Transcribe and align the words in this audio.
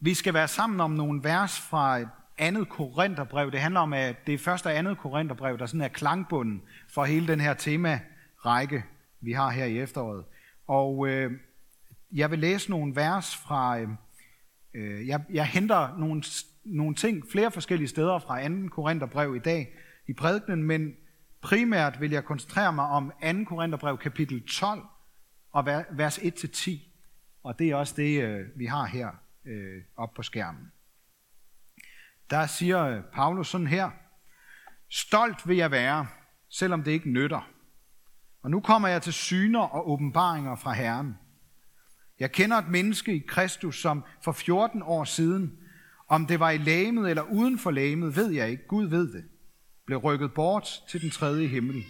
Vi 0.00 0.14
skal 0.14 0.34
være 0.34 0.48
sammen 0.48 0.80
om 0.80 0.90
nogle 0.90 1.24
vers 1.24 1.60
fra 1.60 1.98
et 1.98 2.08
andet 2.38 2.68
korinterbrev. 2.68 3.50
Det 3.50 3.60
handler 3.60 3.80
om, 3.80 3.92
at 3.92 4.26
det 4.26 4.34
er 4.34 4.38
første 4.38 4.66
og 4.66 4.76
andet 4.76 4.98
korinterbrev, 4.98 5.58
der 5.58 5.66
sådan 5.66 5.80
er 5.80 5.88
klangbunden 5.88 6.62
for 6.88 7.04
hele 7.04 7.26
den 7.26 7.40
her 7.40 7.54
tema-række, 7.54 8.84
vi 9.20 9.32
har 9.32 9.50
her 9.50 9.64
i 9.64 9.78
efteråret. 9.78 10.24
Og 10.66 11.08
øh, 11.08 11.32
jeg 12.12 12.30
vil 12.30 12.38
læse 12.38 12.70
nogle 12.70 12.96
vers 12.96 13.36
fra... 13.36 13.78
Øh, 13.78 13.88
øh 14.74 15.08
jeg, 15.08 15.20
jeg 15.30 15.46
henter 15.46 15.98
nogle, 15.98 16.22
nogle 16.64 16.94
ting 16.94 17.24
flere 17.32 17.50
forskellige 17.50 17.88
steder 17.88 18.18
fra 18.18 18.40
anden 18.40 18.68
korinterbrev 18.68 19.36
i 19.36 19.38
dag 19.38 19.68
i 20.08 20.12
prædikenen, 20.12 20.62
men 20.62 20.94
primært 21.40 22.00
vil 22.00 22.10
jeg 22.10 22.24
koncentrere 22.24 22.72
mig 22.72 22.84
om 22.84 23.12
2. 23.22 23.44
Korintherbrev 23.44 23.98
kapitel 23.98 24.46
12 24.46 24.82
og 25.52 25.66
vers 25.90 26.18
1-10. 26.18 26.70
Og 27.42 27.58
det 27.58 27.70
er 27.70 27.76
også 27.76 27.94
det, 27.96 28.22
øh, 28.22 28.46
vi 28.56 28.66
har 28.66 28.86
her 28.86 29.08
øh, 29.48 29.82
op 29.96 30.14
på 30.14 30.22
skærmen. 30.22 30.72
Der 32.30 32.46
siger 32.46 33.02
Paulus 33.12 33.48
sådan 33.48 33.66
her, 33.66 33.90
Stolt 34.90 35.48
vil 35.48 35.56
jeg 35.56 35.70
være, 35.70 36.06
selvom 36.48 36.82
det 36.82 36.90
ikke 36.90 37.10
nytter. 37.10 37.50
Og 38.42 38.50
nu 38.50 38.60
kommer 38.60 38.88
jeg 38.88 39.02
til 39.02 39.12
syner 39.12 39.60
og 39.60 39.90
åbenbaringer 39.90 40.56
fra 40.56 40.72
Herren. 40.72 41.14
Jeg 42.18 42.32
kender 42.32 42.56
et 42.56 42.68
menneske 42.68 43.14
i 43.14 43.24
Kristus, 43.28 43.80
som 43.80 44.04
for 44.24 44.32
14 44.32 44.82
år 44.82 45.04
siden, 45.04 45.58
om 46.08 46.26
det 46.26 46.40
var 46.40 46.50
i 46.50 46.58
lægemet 46.58 47.10
eller 47.10 47.22
uden 47.22 47.58
for 47.58 47.70
lægemet, 47.70 48.16
ved 48.16 48.30
jeg 48.30 48.50
ikke. 48.50 48.66
Gud 48.66 48.86
ved 48.86 49.12
det. 49.12 49.24
Blev 49.86 49.98
rykket 49.98 50.34
bort 50.34 50.82
til 50.88 51.02
den 51.02 51.10
tredje 51.10 51.46
himmel. 51.46 51.84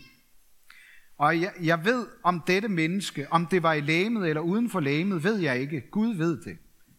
Og 1.18 1.40
jeg, 1.40 1.52
jeg 1.62 1.84
ved 1.84 2.06
om 2.22 2.40
dette 2.40 2.68
menneske, 2.68 3.32
om 3.32 3.46
det 3.46 3.62
var 3.62 3.72
i 3.72 3.80
lægemet 3.80 4.28
eller 4.28 4.40
uden 4.40 4.70
for 4.70 4.80
lægemet, 4.80 5.24
ved 5.24 5.38
jeg 5.38 5.60
ikke. 5.60 5.90
Gud 5.90 6.14
ved 6.14 6.42
det 6.42 6.58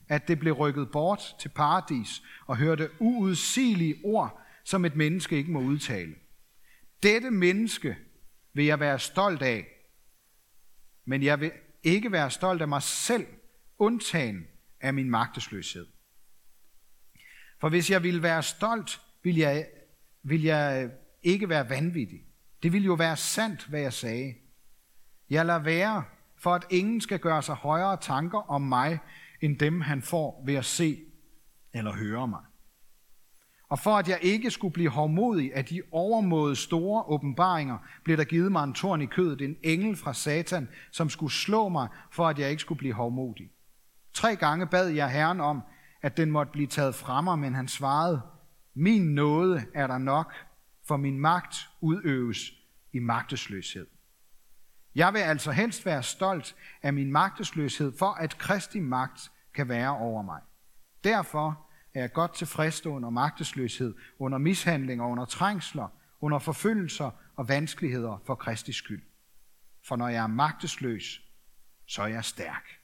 at 0.10 0.28
det 0.28 0.40
blev 0.40 0.54
rykket 0.54 0.92
bort 0.92 1.36
til 1.40 1.50
paradis 1.50 2.24
og 2.48 2.58
hørte 2.58 2.90
uudsigelige 3.00 3.96
ord, 4.04 4.42
som 4.64 4.86
et 4.86 4.96
menneske 4.96 5.38
ikke 5.38 5.52
må 5.52 5.60
udtale. 5.60 6.16
Dette 7.04 7.32
menneske 7.32 7.98
vil 8.54 8.66
jeg 8.66 8.80
være 8.80 9.00
stolt 9.00 9.42
af, 9.42 9.68
men 11.06 11.24
jeg 11.24 11.40
vil 11.40 11.52
ikke 11.84 12.12
være 12.12 12.32
stolt 12.32 12.62
af 12.62 12.68
mig 12.68 12.82
selv, 12.82 13.28
undtagen 13.78 14.48
af 14.82 14.94
min 14.94 15.10
magtesløshed. 15.10 15.88
For 17.60 17.70
hvis 17.70 17.90
jeg 17.90 18.04
ville 18.04 18.24
være 18.24 18.44
stolt, 18.44 19.02
ville 19.24 19.40
jeg, 19.40 19.68
ville 20.24 20.48
jeg 20.48 20.92
ikke 21.24 21.50
være 21.50 21.70
vanvittig. 21.70 22.22
Det 22.64 22.74
ville 22.74 22.86
jo 22.86 22.94
være 22.94 23.18
sandt, 23.18 23.66
hvad 23.66 23.82
jeg 23.82 23.94
sagde. 23.94 24.36
Jeg 25.30 25.46
lader 25.46 25.60
være, 25.60 26.04
for 26.38 26.56
at 26.56 26.66
ingen 26.70 27.02
skal 27.02 27.20
gøre 27.20 27.42
sig 27.42 27.56
højere 27.56 27.98
tanker 28.02 28.52
om 28.52 28.62
mig, 28.62 29.00
end 29.42 29.60
dem 29.60 29.82
han 29.82 30.02
får 30.02 30.44
ved 30.46 30.56
at 30.56 30.66
se 30.66 31.00
eller 31.74 31.94
høre 31.94 32.28
mig. 32.28 32.42
Og 33.70 33.80
for 33.80 33.98
at 33.98 34.10
jeg 34.10 34.20
ikke 34.22 34.52
skulle 34.52 34.74
blive 34.74 34.90
hårdmodig 34.90 35.56
af 35.56 35.66
de 35.66 35.82
overmåde 35.92 36.56
store 36.56 37.04
åbenbaringer, 37.04 37.78
blev 38.04 38.18
der 38.18 38.24
givet 38.24 38.52
mig 38.52 38.64
en 38.64 38.74
torn 38.74 39.02
i 39.02 39.06
kødet, 39.06 39.42
en 39.42 39.56
engel 39.64 39.96
fra 39.96 40.14
Satan, 40.14 40.70
som 40.92 41.10
skulle 41.10 41.34
slå 41.34 41.70
mig, 41.70 41.88
for 42.12 42.28
at 42.28 42.40
jeg 42.40 42.50
ikke 42.50 42.62
skulle 42.62 42.80
blive 42.80 42.94
hårdmodig. 42.94 43.52
Tre 44.14 44.36
gange 44.36 44.68
bad 44.68 44.88
jeg 44.88 45.12
Herren 45.12 45.42
om, 45.42 45.62
at 46.02 46.18
den 46.18 46.32
måtte 46.32 46.52
blive 46.52 46.68
taget 46.68 46.96
fra 46.96 47.22
mig, 47.22 47.40
men 47.40 47.56
han 47.56 47.68
svarede, 47.68 48.22
min 48.74 49.16
nåde 49.16 49.66
er 49.74 49.88
der 49.88 49.98
nok, 49.98 50.34
for 50.88 50.98
min 50.98 51.20
magt 51.20 51.56
udøves 51.82 52.52
i 52.94 53.00
magtesløshed. 53.00 53.88
Jeg 54.96 55.14
vil 55.14 55.20
altså 55.20 55.52
helst 55.52 55.86
være 55.86 56.04
stolt 56.04 56.56
af 56.82 56.94
min 56.94 57.12
magtesløshed, 57.12 57.98
for 58.00 58.12
at 58.12 58.38
Kristi 58.38 58.80
magt 58.80 59.32
kan 59.54 59.70
være 59.70 59.98
over 59.98 60.22
mig. 60.22 60.42
Derfor 61.04 61.68
er 61.94 62.00
jeg 62.00 62.14
godt 62.14 62.34
tilfreds 62.34 62.86
under 62.86 63.10
magtesløshed, 63.10 63.96
under 64.20 64.38
mishandlinger, 64.38 65.06
under 65.06 65.26
trængsler, 65.26 65.88
under 66.22 66.40
forfølgelser 66.40 67.12
og 67.36 67.50
vanskeligheder 67.50 68.22
for 68.26 68.36
Kristi 68.36 68.74
skyld. 68.74 69.04
For 69.88 69.96
når 69.96 70.08
jeg 70.08 70.24
er 70.24 70.28
magtesløs, 70.28 71.22
så 71.88 72.02
er 72.02 72.08
jeg 72.08 72.26
stærk. 72.26 72.80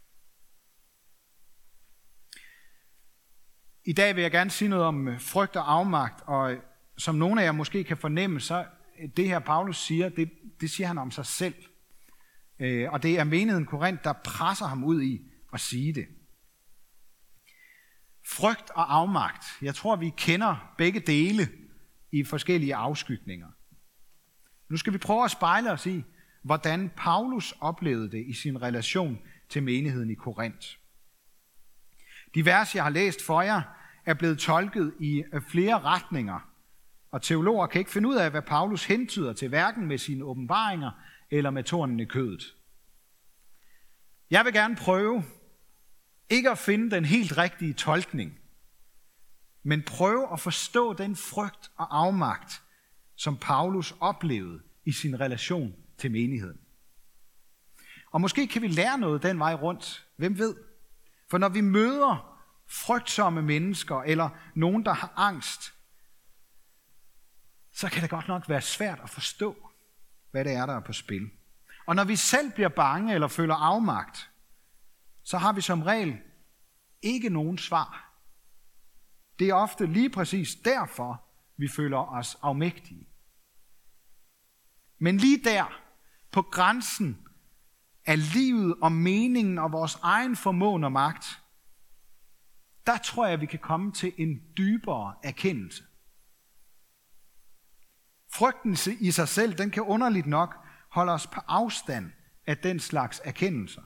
I 3.85 3.93
dag 3.93 4.15
vil 4.15 4.21
jeg 4.21 4.31
gerne 4.31 4.49
sige 4.49 4.69
noget 4.69 4.85
om 4.85 5.07
øh, 5.07 5.21
frygt 5.21 5.55
og 5.55 5.73
afmagt, 5.73 6.23
og 6.25 6.53
øh, 6.53 6.59
som 6.97 7.15
nogle 7.15 7.41
af 7.41 7.45
jer 7.45 7.51
måske 7.51 7.83
kan 7.83 7.97
fornemme, 7.97 8.39
så 8.39 8.65
øh, 8.99 9.09
det 9.17 9.27
her 9.27 9.39
Paulus 9.39 9.77
siger, 9.77 10.09
det, 10.09 10.31
det 10.61 10.69
siger 10.69 10.87
han 10.87 10.97
om 10.97 11.11
sig 11.11 11.25
selv. 11.25 11.55
Øh, 12.59 12.91
og 12.91 13.03
det 13.03 13.19
er 13.19 13.23
menigheden 13.23 13.65
Korinth, 13.65 14.03
der 14.03 14.13
presser 14.13 14.65
ham 14.65 14.83
ud 14.83 15.01
i 15.01 15.21
at 15.53 15.59
sige 15.59 15.93
det. 15.93 16.07
Frygt 18.27 18.69
og 18.69 18.95
afmagt. 18.95 19.45
Jeg 19.61 19.75
tror, 19.75 19.95
vi 19.95 20.13
kender 20.17 20.73
begge 20.77 20.99
dele 20.99 21.47
i 22.11 22.23
forskellige 22.23 22.75
afskygninger. 22.75 23.47
Nu 24.69 24.77
skal 24.77 24.93
vi 24.93 24.97
prøve 24.97 25.23
at 25.23 25.31
spejle 25.31 25.71
os 25.71 25.85
i, 25.85 26.03
hvordan 26.43 26.91
Paulus 26.97 27.53
oplevede 27.59 28.11
det 28.11 28.25
i 28.27 28.33
sin 28.33 28.61
relation 28.61 29.19
til 29.49 29.63
menigheden 29.63 30.09
i 30.09 30.13
Korinth. 30.13 30.67
De 32.35 32.45
vers, 32.45 32.75
jeg 32.75 32.83
har 32.83 32.89
læst 32.89 33.25
for 33.25 33.41
jer, 33.41 33.61
er 34.05 34.13
blevet 34.13 34.39
tolket 34.39 34.93
i 34.99 35.23
øh, 35.33 35.41
flere 35.41 35.79
retninger, 35.79 36.49
og 37.11 37.21
teologer 37.21 37.67
kan 37.67 37.79
ikke 37.79 37.91
finde 37.91 38.09
ud 38.09 38.15
af, 38.15 38.31
hvad 38.31 38.41
Paulus 38.41 38.85
hentyder 38.85 39.33
til, 39.33 39.49
hverken 39.49 39.85
med 39.85 39.97
sine 39.97 40.23
åbenbaringer 40.23 40.91
eller 41.31 41.49
med 41.49 41.63
tornen 41.63 41.99
i 41.99 42.05
kødet. 42.05 42.55
Jeg 44.29 44.45
vil 44.45 44.53
gerne 44.53 44.75
prøve 44.75 45.23
ikke 46.29 46.49
at 46.49 46.57
finde 46.57 46.95
den 46.95 47.05
helt 47.05 47.37
rigtige 47.37 47.73
tolkning, 47.73 48.39
men 49.63 49.83
prøve 49.83 50.33
at 50.33 50.39
forstå 50.39 50.93
den 50.93 51.15
frygt 51.15 51.71
og 51.75 51.97
afmagt, 51.97 52.61
som 53.15 53.37
Paulus 53.37 53.93
oplevede 53.99 54.61
i 54.85 54.91
sin 54.91 55.19
relation 55.19 55.75
til 55.97 56.11
menigheden. 56.11 56.59
Og 58.11 58.21
måske 58.21 58.47
kan 58.47 58.61
vi 58.61 58.67
lære 58.67 58.97
noget 58.97 59.23
den 59.23 59.39
vej 59.39 59.53
rundt. 59.53 60.07
Hvem 60.15 60.37
ved? 60.37 60.55
For 61.29 61.37
når 61.37 61.49
vi 61.49 61.61
møder 61.61 62.41
frygtsomme 62.67 63.41
mennesker 63.41 64.01
eller 64.01 64.29
nogen, 64.55 64.85
der 64.85 64.93
har 64.93 65.13
angst, 65.15 65.73
så 67.71 67.89
kan 67.89 68.01
det 68.01 68.09
godt 68.09 68.27
nok 68.27 68.49
være 68.49 68.61
svært 68.61 68.99
at 69.03 69.09
forstå, 69.09 69.64
hvad 70.35 70.45
det 70.45 70.53
er, 70.53 70.65
der 70.65 70.75
er 70.75 70.79
på 70.79 70.93
spil. 70.93 71.29
Og 71.87 71.95
når 71.95 72.03
vi 72.03 72.15
selv 72.15 72.51
bliver 72.51 72.69
bange 72.69 73.13
eller 73.13 73.27
føler 73.27 73.55
afmagt, 73.55 74.31
så 75.23 75.37
har 75.37 75.53
vi 75.53 75.61
som 75.61 75.81
regel 75.81 76.17
ikke 77.01 77.29
nogen 77.29 77.57
svar. 77.57 78.19
Det 79.39 79.49
er 79.49 79.53
ofte 79.53 79.85
lige 79.85 80.09
præcis 80.09 80.55
derfor, 80.55 81.23
vi 81.57 81.67
føler 81.67 81.97
os 81.97 82.37
afmægtige. 82.41 83.07
Men 84.99 85.17
lige 85.17 85.43
der, 85.43 85.81
på 86.31 86.41
grænsen 86.41 87.27
af 88.05 88.33
livet 88.33 88.75
og 88.81 88.91
meningen 88.91 89.57
og 89.57 89.71
vores 89.71 89.99
egen 90.01 90.35
formåen 90.35 90.83
og 90.83 90.91
magt, 90.91 91.41
der 92.85 92.97
tror 92.97 93.27
jeg, 93.27 93.41
vi 93.41 93.45
kan 93.45 93.59
komme 93.59 93.91
til 93.91 94.13
en 94.17 94.41
dybere 94.57 95.15
erkendelse. 95.23 95.83
Frygten 98.37 98.77
i 98.99 99.11
sig 99.11 99.27
selv, 99.27 99.53
den 99.53 99.71
kan 99.71 99.83
underligt 99.83 100.27
nok 100.27 100.55
holde 100.89 101.11
os 101.11 101.27
på 101.27 101.39
afstand 101.47 102.11
af 102.47 102.57
den 102.57 102.79
slags 102.79 103.21
erkendelser. 103.23 103.81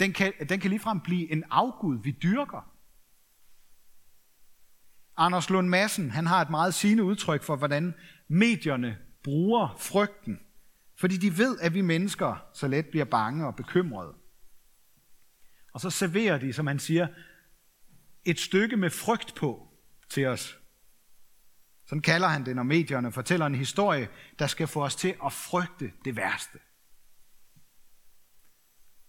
Den 0.00 0.12
kan, 0.12 0.32
den 0.48 0.60
kan 0.60 0.70
ligefrem 0.70 1.00
blive 1.00 1.32
en 1.32 1.44
afgud, 1.50 2.02
vi 2.02 2.10
dyrker. 2.10 2.72
Anders 5.16 5.50
Lund 5.50 5.68
Madsen, 5.68 6.10
han 6.10 6.26
har 6.26 6.42
et 6.42 6.50
meget 6.50 6.74
sigende 6.74 7.04
udtryk 7.04 7.42
for, 7.42 7.56
hvordan 7.56 7.94
medierne 8.28 8.98
bruger 9.24 9.76
frygten, 9.78 10.40
fordi 10.96 11.16
de 11.16 11.38
ved, 11.38 11.58
at 11.60 11.74
vi 11.74 11.80
mennesker 11.80 12.46
så 12.54 12.68
let 12.68 12.86
bliver 12.86 13.04
bange 13.04 13.46
og 13.46 13.56
bekymrede. 13.56 14.14
Og 15.72 15.80
så 15.80 15.90
serverer 15.90 16.38
de, 16.38 16.52
som 16.52 16.64
man 16.64 16.78
siger, 16.78 17.06
et 18.24 18.40
stykke 18.40 18.76
med 18.76 18.90
frygt 18.90 19.34
på 19.34 19.68
til 20.08 20.26
os. 20.26 20.61
Sådan 21.92 22.02
kalder 22.02 22.28
han 22.28 22.46
det, 22.46 22.56
når 22.56 22.62
medierne 22.62 23.12
fortæller 23.12 23.46
en 23.46 23.54
historie, 23.54 24.08
der 24.38 24.46
skal 24.46 24.66
få 24.66 24.84
os 24.84 24.96
til 24.96 25.14
at 25.24 25.32
frygte 25.32 25.92
det 26.04 26.16
værste. 26.16 26.58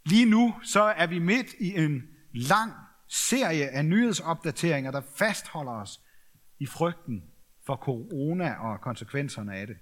Lige 0.05 0.25
nu 0.25 0.55
så 0.63 0.81
er 0.81 1.07
vi 1.07 1.19
midt 1.19 1.47
i 1.59 1.75
en 1.75 2.03
lang 2.33 2.73
serie 3.07 3.69
af 3.69 3.85
nyhedsopdateringer, 3.85 4.91
der 4.91 5.01
fastholder 5.15 5.71
os 5.71 6.01
i 6.59 6.65
frygten 6.65 7.23
for 7.65 7.75
corona 7.75 8.53
og 8.53 8.81
konsekvenserne 8.81 9.55
af 9.55 9.67
det. 9.67 9.75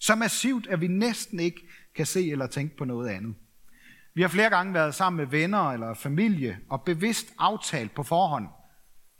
Så 0.00 0.14
massivt, 0.14 0.66
at 0.66 0.80
vi 0.80 0.88
næsten 0.88 1.40
ikke 1.40 1.68
kan 1.94 2.06
se 2.06 2.30
eller 2.30 2.46
tænke 2.46 2.76
på 2.76 2.84
noget 2.84 3.08
andet. 3.08 3.34
Vi 4.14 4.22
har 4.22 4.28
flere 4.28 4.50
gange 4.50 4.74
været 4.74 4.94
sammen 4.94 5.16
med 5.16 5.26
venner 5.26 5.70
eller 5.70 5.94
familie 5.94 6.58
og 6.70 6.82
bevidst 6.82 7.34
aftalt 7.38 7.94
på 7.94 8.02
forhånd, 8.02 8.48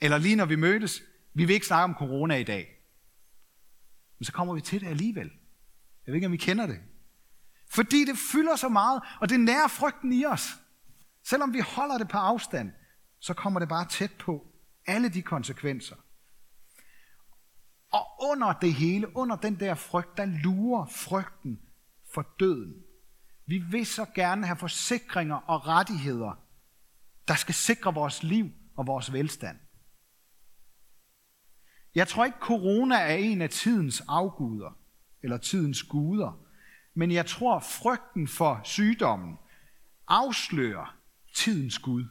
eller 0.01 0.19
lige 0.19 0.37
når 0.37 0.47
vi 0.47 0.57
mødtes, 0.57 1.03
vi 1.35 1.45
vil 1.45 1.55
ikke 1.55 1.67
snakke 1.67 1.85
om 1.85 1.95
corona 1.99 2.37
i 2.37 2.45
dag. 2.45 2.78
Men 4.19 4.25
så 4.25 4.33
kommer 4.33 4.55
vi 4.55 4.61
til 4.61 4.81
det 4.81 4.87
alligevel. 4.87 5.31
Jeg 6.07 6.13
ved 6.13 6.15
ikke, 6.15 6.27
om 6.27 6.35
I 6.35 6.37
kender 6.37 6.67
det. 6.67 6.81
Fordi 7.71 8.05
det 8.05 8.19
fylder 8.33 8.57
så 8.57 8.69
meget, 8.69 9.03
og 9.21 9.29
det 9.29 9.41
nærer 9.41 9.69
frygten 9.69 10.13
i 10.13 10.25
os. 10.25 10.61
Selvom 11.25 11.55
vi 11.55 11.61
holder 11.61 11.99
det 11.99 12.09
på 12.09 12.19
afstand, 12.19 12.73
så 13.21 13.35
kommer 13.35 13.61
det 13.61 13.69
bare 13.69 13.87
tæt 13.89 14.13
på. 14.19 14.47
Alle 14.87 15.09
de 15.09 15.23
konsekvenser. 15.23 15.97
Og 17.93 18.31
under 18.31 18.53
det 18.53 18.75
hele, 18.75 19.17
under 19.17 19.37
den 19.37 19.61
der 19.61 19.75
frygt, 19.75 20.17
der 20.17 20.25
lurer 20.25 20.87
frygten 20.87 21.61
for 22.15 22.27
døden. 22.41 22.75
Vi 23.47 23.59
vil 23.59 23.87
så 23.87 24.07
gerne 24.15 24.47
have 24.47 24.57
forsikringer 24.57 25.37
og 25.37 25.67
rettigheder, 25.67 26.33
der 27.29 27.35
skal 27.35 27.55
sikre 27.55 27.95
vores 27.95 28.23
liv 28.23 28.51
og 28.77 28.87
vores 28.87 29.13
velstand. 29.13 29.59
Jeg 31.99 32.09
tror 32.09 32.25
ikke, 32.25 32.39
corona 32.41 32.95
er 32.95 33.15
en 33.15 33.43
af 33.43 33.51
tidens 33.51 34.03
afguder, 34.09 34.79
eller 35.23 35.37
tidens 35.37 35.83
guder, 35.83 36.41
men 36.95 37.11
jeg 37.11 37.27
tror, 37.27 37.59
frygten 37.59 38.29
for 38.29 38.61
sygdommen 38.65 39.37
afslører 40.09 40.97
tidens 41.35 41.79
Gud. 41.79 42.05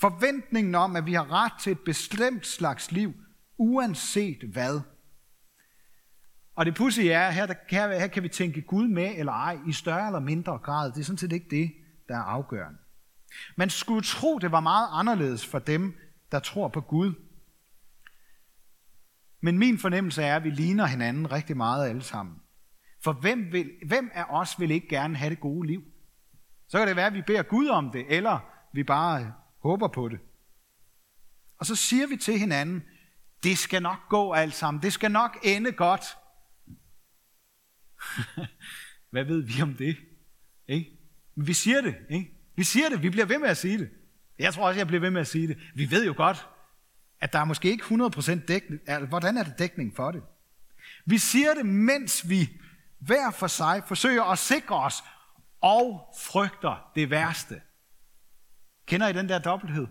Forventningen 0.00 0.74
om, 0.74 0.96
at 0.96 1.06
vi 1.06 1.12
har 1.12 1.32
ret 1.32 1.52
til 1.60 1.72
et 1.72 1.80
bestemt 1.80 2.46
slags 2.46 2.92
liv, 2.92 3.12
uanset 3.58 4.42
hvad. 4.52 4.80
Og 6.54 6.66
det 6.66 6.74
pudsige 6.74 7.12
er, 7.12 7.30
her, 7.30 7.54
her, 7.68 7.98
her 7.98 8.06
kan 8.06 8.22
vi 8.22 8.28
tænke 8.28 8.62
Gud 8.62 8.88
med 8.88 9.14
eller 9.16 9.32
ej, 9.32 9.58
i 9.68 9.72
større 9.72 10.06
eller 10.06 10.20
mindre 10.20 10.58
grad. 10.58 10.92
Det 10.92 11.00
er 11.00 11.04
sådan 11.04 11.18
set 11.18 11.32
ikke 11.32 11.50
det, 11.50 11.72
der 12.08 12.14
er 12.14 12.22
afgørende. 12.22 12.78
Man 13.56 13.70
skulle 13.70 14.02
tro, 14.02 14.38
det 14.38 14.52
var 14.52 14.60
meget 14.60 14.88
anderledes 14.92 15.46
for 15.46 15.58
dem, 15.58 15.96
der 16.32 16.38
tror 16.38 16.68
på 16.68 16.80
Gud. 16.80 17.25
Men 19.40 19.58
min 19.58 19.78
fornemmelse 19.78 20.22
er, 20.22 20.36
at 20.36 20.44
vi 20.44 20.50
ligner 20.50 20.86
hinanden 20.86 21.32
rigtig 21.32 21.56
meget 21.56 21.88
alle 21.88 22.02
sammen. 22.02 22.36
For 23.04 23.12
hvem, 23.12 23.52
vil, 23.52 23.70
hvem 23.86 24.10
af 24.14 24.24
os 24.28 24.60
vil 24.60 24.70
ikke 24.70 24.88
gerne 24.88 25.16
have 25.16 25.30
det 25.30 25.40
gode 25.40 25.66
liv? 25.66 25.82
Så 26.68 26.78
kan 26.78 26.88
det 26.88 26.96
være, 26.96 27.06
at 27.06 27.14
vi 27.14 27.22
beder 27.22 27.42
Gud 27.42 27.68
om 27.68 27.90
det, 27.90 28.04
eller 28.08 28.38
vi 28.72 28.84
bare 28.84 29.32
håber 29.62 29.88
på 29.88 30.08
det. 30.08 30.18
Og 31.58 31.66
så 31.66 31.76
siger 31.76 32.06
vi 32.06 32.16
til 32.16 32.38
hinanden, 32.38 32.82
det 33.42 33.58
skal 33.58 33.82
nok 33.82 34.08
gå 34.08 34.32
alt 34.32 34.54
sammen, 34.54 34.82
det 34.82 34.92
skal 34.92 35.10
nok 35.10 35.38
ende 35.42 35.72
godt. 35.72 36.04
Hvad 39.10 39.24
ved 39.24 39.42
vi 39.42 39.62
om 39.62 39.74
det? 39.74 39.96
Ikke? 40.68 40.90
Men 41.34 41.46
vi 41.46 41.52
siger 41.52 41.80
det, 41.80 41.96
ikke? 42.10 42.32
Vi 42.56 42.64
siger 42.64 42.88
det, 42.88 43.02
vi 43.02 43.10
bliver 43.10 43.26
ved 43.26 43.38
med 43.38 43.48
at 43.48 43.56
sige 43.56 43.78
det. 43.78 43.90
Jeg 44.38 44.54
tror 44.54 44.68
også, 44.68 44.80
jeg 44.80 44.86
bliver 44.86 45.00
ved 45.00 45.10
med 45.10 45.20
at 45.20 45.26
sige 45.26 45.48
det. 45.48 45.58
Vi 45.74 45.90
ved 45.90 46.06
jo 46.06 46.14
godt, 46.16 46.48
at 47.20 47.32
der 47.32 47.38
er 47.38 47.44
måske 47.44 47.70
ikke 47.70 47.84
100% 47.84 48.46
dækning. 48.46 48.80
Altså, 48.86 49.06
hvordan 49.06 49.36
er 49.36 49.42
det 49.42 49.58
dækning 49.58 49.96
for 49.96 50.10
det? 50.10 50.22
Vi 51.06 51.18
siger 51.18 51.54
det, 51.54 51.66
mens 51.66 52.28
vi 52.28 52.50
hver 52.98 53.30
for 53.30 53.46
sig 53.46 53.82
forsøger 53.86 54.22
at 54.22 54.38
sikre 54.38 54.76
os 54.76 55.04
og 55.60 56.14
frygter 56.18 56.90
det 56.94 57.10
værste. 57.10 57.60
Kender 58.86 59.08
I 59.08 59.12
den 59.12 59.28
der 59.28 59.38
dobbelthed? 59.38 59.86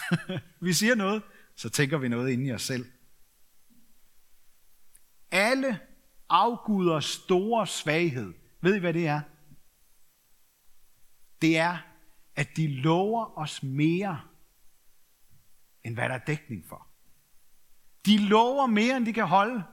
vi 0.60 0.72
siger 0.72 0.94
noget, 0.94 1.22
så 1.56 1.70
tænker 1.70 1.98
vi 1.98 2.08
noget 2.08 2.30
inde 2.30 2.46
i 2.46 2.52
os 2.52 2.62
selv. 2.62 2.86
Alle 5.30 5.80
afguders 6.28 7.04
store 7.04 7.66
svaghed, 7.66 8.34
ved 8.60 8.76
I 8.76 8.78
hvad 8.78 8.94
det 8.94 9.06
er? 9.06 9.20
Det 11.42 11.58
er, 11.58 11.78
at 12.36 12.48
de 12.56 12.66
lover 12.66 13.38
os 13.38 13.62
mere, 13.62 14.20
end 15.88 15.96
hvad 15.96 16.08
der 16.08 16.14
er 16.14 16.24
dækning 16.26 16.64
for. 16.68 16.86
De 18.06 18.18
lover 18.18 18.66
mere, 18.66 18.96
end 18.96 19.06
de 19.06 19.12
kan 19.12 19.26
holde. 19.26 19.64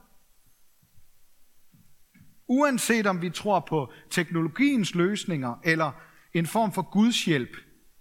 Uanset 2.47 3.07
om 3.07 3.21
vi 3.21 3.29
tror 3.29 3.59
på 3.59 3.91
teknologiens 4.09 4.95
løsninger, 4.95 5.55
eller 5.63 5.91
en 6.33 6.45
form 6.45 6.71
for 6.71 6.81
Guds 6.81 7.25
hjælp, 7.25 7.57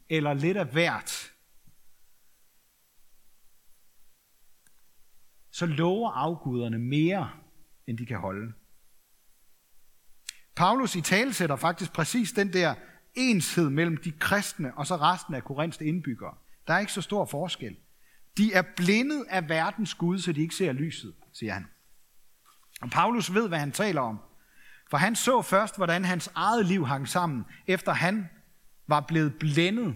eller 0.08 0.34
lidt 0.34 0.56
af 0.56 0.66
hvert, 0.66 1.32
så 5.50 5.66
lover 5.66 6.10
afguderne 6.10 6.78
mere, 6.78 7.30
end 7.86 7.98
de 7.98 8.06
kan 8.06 8.18
holde. 8.18 8.52
Paulus 10.56 10.96
i 10.96 11.00
tale 11.00 11.32
sætter 11.32 11.56
faktisk 11.56 11.92
præcis 11.92 12.32
den 12.32 12.52
der 12.52 12.74
enshed 13.14 13.70
mellem 13.70 13.96
de 13.96 14.12
kristne 14.12 14.74
og 14.78 14.86
så 14.86 14.96
resten 14.96 15.34
af 15.34 15.44
Korinths 15.44 15.80
indbyggere. 15.80 16.34
Der 16.66 16.74
er 16.74 16.78
ikke 16.78 16.92
så 16.92 17.02
stor 17.02 17.24
forskel. 17.24 17.76
De 18.36 18.52
er 18.52 18.62
blindet 18.76 19.26
af 19.28 19.48
verdens 19.48 19.94
Gud, 19.94 20.18
så 20.18 20.32
de 20.32 20.40
ikke 20.40 20.54
ser 20.54 20.72
lyset, 20.72 21.14
siger 21.32 21.52
han. 21.52 21.66
Og 22.80 22.90
Paulus 22.90 23.34
ved, 23.34 23.48
hvad 23.48 23.58
han 23.58 23.72
taler 23.72 24.00
om. 24.00 24.18
For 24.90 24.96
han 24.96 25.16
så 25.16 25.42
først, 25.42 25.76
hvordan 25.76 26.04
hans 26.04 26.30
eget 26.34 26.66
liv 26.66 26.86
hang 26.86 27.08
sammen, 27.08 27.44
efter 27.66 27.92
han 27.92 28.28
var 28.86 29.00
blevet 29.00 29.38
blændet, 29.38 29.94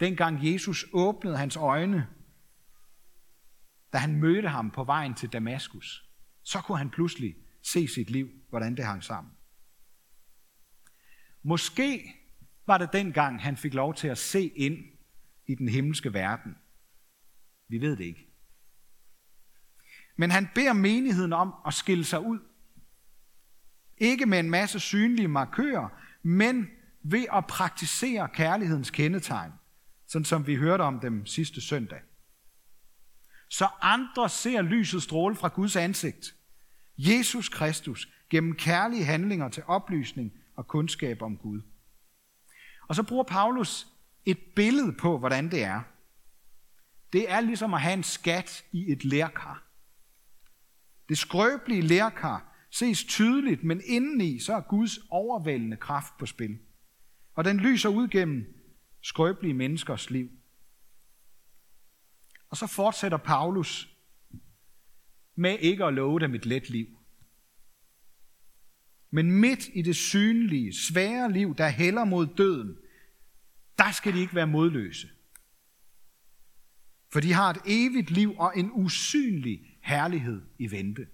dengang 0.00 0.52
Jesus 0.52 0.84
åbnede 0.92 1.36
hans 1.36 1.56
øjne, 1.56 2.06
da 3.92 3.98
han 3.98 4.16
mødte 4.16 4.48
ham 4.48 4.70
på 4.70 4.84
vejen 4.84 5.14
til 5.14 5.28
Damaskus. 5.28 6.10
Så 6.42 6.60
kunne 6.60 6.78
han 6.78 6.90
pludselig 6.90 7.36
se 7.62 7.88
sit 7.88 8.10
liv, 8.10 8.28
hvordan 8.48 8.76
det 8.76 8.84
hang 8.84 9.04
sammen. 9.04 9.32
Måske 11.42 12.14
var 12.66 12.78
det 12.78 12.92
dengang, 12.92 13.42
han 13.42 13.56
fik 13.56 13.74
lov 13.74 13.94
til 13.94 14.08
at 14.08 14.18
se 14.18 14.46
ind 14.46 14.78
i 15.46 15.54
den 15.54 15.68
himmelske 15.68 16.12
verden. 16.12 16.56
Vi 17.68 17.80
ved 17.80 17.96
det 17.96 18.04
ikke. 18.04 18.28
Men 20.16 20.30
han 20.30 20.48
beder 20.54 20.72
menigheden 20.72 21.32
om 21.32 21.54
at 21.66 21.74
skille 21.74 22.04
sig 22.04 22.20
ud 22.20 22.38
ikke 23.98 24.26
med 24.26 24.38
en 24.38 24.50
masse 24.50 24.80
synlige 24.80 25.28
markører, 25.28 25.88
men 26.22 26.68
ved 27.02 27.26
at 27.32 27.46
praktisere 27.46 28.28
kærlighedens 28.28 28.90
kendetegn, 28.90 29.52
sådan 30.06 30.24
som 30.24 30.46
vi 30.46 30.56
hørte 30.56 30.82
om 30.82 31.00
dem 31.00 31.26
sidste 31.26 31.60
søndag. 31.60 32.00
Så 33.48 33.68
andre 33.80 34.28
ser 34.28 34.62
lyset 34.62 35.02
stråle 35.02 35.36
fra 35.36 35.48
Guds 35.48 35.76
ansigt. 35.76 36.34
Jesus 36.98 37.48
Kristus 37.48 38.08
gennem 38.30 38.54
kærlige 38.54 39.04
handlinger 39.04 39.48
til 39.48 39.62
oplysning 39.66 40.32
og 40.56 40.66
kundskab 40.66 41.22
om 41.22 41.36
Gud. 41.36 41.62
Og 42.88 42.94
så 42.94 43.02
bruger 43.02 43.24
Paulus 43.24 43.86
et 44.24 44.38
billede 44.56 44.92
på, 44.92 45.18
hvordan 45.18 45.50
det 45.50 45.64
er. 45.64 45.82
Det 47.12 47.30
er 47.30 47.40
ligesom 47.40 47.74
at 47.74 47.80
have 47.80 47.94
en 47.94 48.02
skat 48.02 48.64
i 48.72 48.92
et 48.92 49.04
lærkar. 49.04 49.62
Det 51.08 51.18
skrøbelige 51.18 51.82
lærkar 51.82 52.66
ses 52.70 53.04
tydeligt, 53.04 53.64
men 53.64 53.80
indeni 53.84 54.38
så 54.38 54.54
er 54.54 54.60
Guds 54.60 54.98
overvældende 55.10 55.76
kraft 55.76 56.12
på 56.18 56.26
spil. 56.26 56.58
Og 57.34 57.44
den 57.44 57.56
lyser 57.56 57.88
ud 57.88 58.08
gennem 58.08 58.44
skrøbelige 59.02 59.54
menneskers 59.54 60.10
liv. 60.10 60.30
Og 62.50 62.56
så 62.56 62.66
fortsætter 62.66 63.18
Paulus 63.18 63.88
med 65.34 65.58
ikke 65.58 65.84
at 65.84 65.94
love 65.94 66.20
dem 66.20 66.34
et 66.34 66.46
let 66.46 66.70
liv. 66.70 66.86
Men 69.10 69.30
midt 69.30 69.68
i 69.74 69.82
det 69.82 69.96
synlige, 69.96 70.72
svære 70.74 71.32
liv, 71.32 71.54
der 71.56 71.68
hælder 71.68 72.04
mod 72.04 72.26
døden, 72.36 72.76
der 73.78 73.90
skal 73.92 74.14
de 74.14 74.20
ikke 74.20 74.34
være 74.34 74.46
modløse. 74.46 75.08
For 77.12 77.20
de 77.20 77.32
har 77.32 77.50
et 77.50 77.60
evigt 77.64 78.10
liv 78.10 78.34
og 78.38 78.52
en 78.58 78.70
usynlig 78.72 79.78
herlighed 79.82 80.42
i 80.58 80.70
vente. 80.70 81.06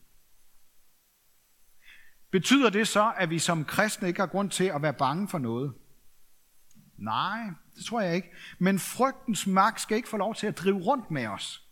Betyder 2.30 2.70
det 2.70 2.88
så, 2.88 3.12
at 3.16 3.30
vi 3.30 3.38
som 3.38 3.64
kristne 3.64 4.08
ikke 4.08 4.20
har 4.20 4.26
grund 4.26 4.50
til 4.50 4.64
at 4.64 4.82
være 4.82 4.94
bange 4.94 5.28
for 5.28 5.38
noget? 5.38 5.74
Nej, 6.96 7.50
det 7.76 7.84
tror 7.84 8.00
jeg 8.00 8.16
ikke. 8.16 8.32
Men 8.58 8.78
frygtens 8.78 9.46
magt 9.46 9.80
skal 9.80 9.96
ikke 9.96 10.08
få 10.08 10.16
lov 10.16 10.34
til 10.34 10.46
at 10.46 10.58
drive 10.58 10.78
rundt 10.78 11.10
med 11.10 11.26
os. 11.26 11.68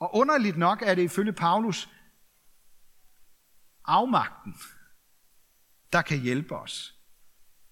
Og 0.00 0.14
underligt 0.14 0.56
nok 0.56 0.82
er 0.82 0.94
det 0.94 1.02
ifølge 1.02 1.32
Paulus 1.32 1.88
afmagten, 3.84 4.54
der 5.92 6.02
kan 6.02 6.20
hjælpe 6.20 6.56
os. 6.56 6.94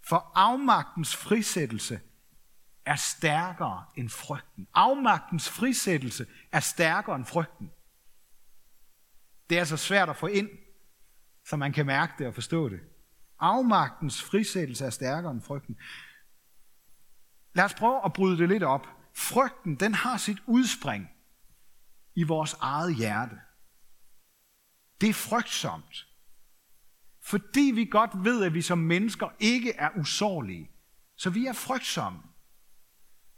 For 0.09 0.33
afmagtens 0.35 1.17
frisættelse 1.17 2.01
er 2.87 2.97
stærkere 2.97 3.85
end 3.97 4.09
frygten. 4.09 4.69
Afmagtens 4.75 5.49
frisættelse 5.49 6.27
er 6.53 6.61
stærkere 6.61 7.17
end 7.17 7.25
frygten. 7.25 7.71
Det 9.51 9.57
er 9.57 9.61
altså 9.61 9.77
svært 9.77 10.09
at 10.09 10.17
få 10.17 10.27
ind 10.27 10.49
så 11.47 11.57
man 11.57 11.73
kan 11.73 11.87
mærke 11.87 12.13
det 12.19 12.27
og 12.27 12.35
forstå 12.35 12.69
det. 12.69 12.81
Afmagtens 13.39 14.23
frisættelse 14.23 14.85
er 14.85 14.91
stærkere 14.91 15.33
end 15.33 15.43
frygten. 15.43 15.77
Lad 17.55 17.65
os 17.65 17.75
prøve 17.75 18.05
at 18.05 18.13
bryde 18.13 18.39
det 18.39 18.49
lidt 18.49 18.63
op. 18.63 18.87
Frygten, 19.15 19.75
den 19.75 19.95
har 19.95 20.17
sit 20.17 20.39
udspring 20.47 21.11
i 22.15 22.23
vores 22.23 22.53
eget 22.53 22.97
hjerte. 22.97 23.41
Det 25.01 25.09
er 25.09 25.15
frygtsomt. 25.15 26.07
Fordi 27.23 27.71
vi 27.75 27.85
godt 27.85 28.25
ved, 28.25 28.45
at 28.45 28.55
vi 28.55 28.63
som 28.63 28.79
mennesker 28.79 29.29
ikke 29.39 29.73
er 29.73 29.91
usårlige. 29.97 30.71
Så 31.17 31.31
vi 31.31 31.47
er 31.47 31.53
frygtsomme. 31.53 32.23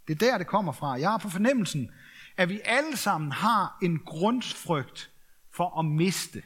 Det 0.08 0.22
er 0.22 0.30
der, 0.30 0.38
det 0.38 0.46
kommer 0.46 0.72
fra. 0.72 0.92
Jeg 1.00 1.10
har 1.10 1.18
på 1.18 1.28
fornemmelsen, 1.28 1.90
at 2.36 2.48
vi 2.48 2.60
alle 2.64 2.96
sammen 2.96 3.32
har 3.32 3.78
en 3.82 3.98
grundfrygt 3.98 5.10
for 5.54 5.78
at 5.78 5.84
miste. 5.84 6.42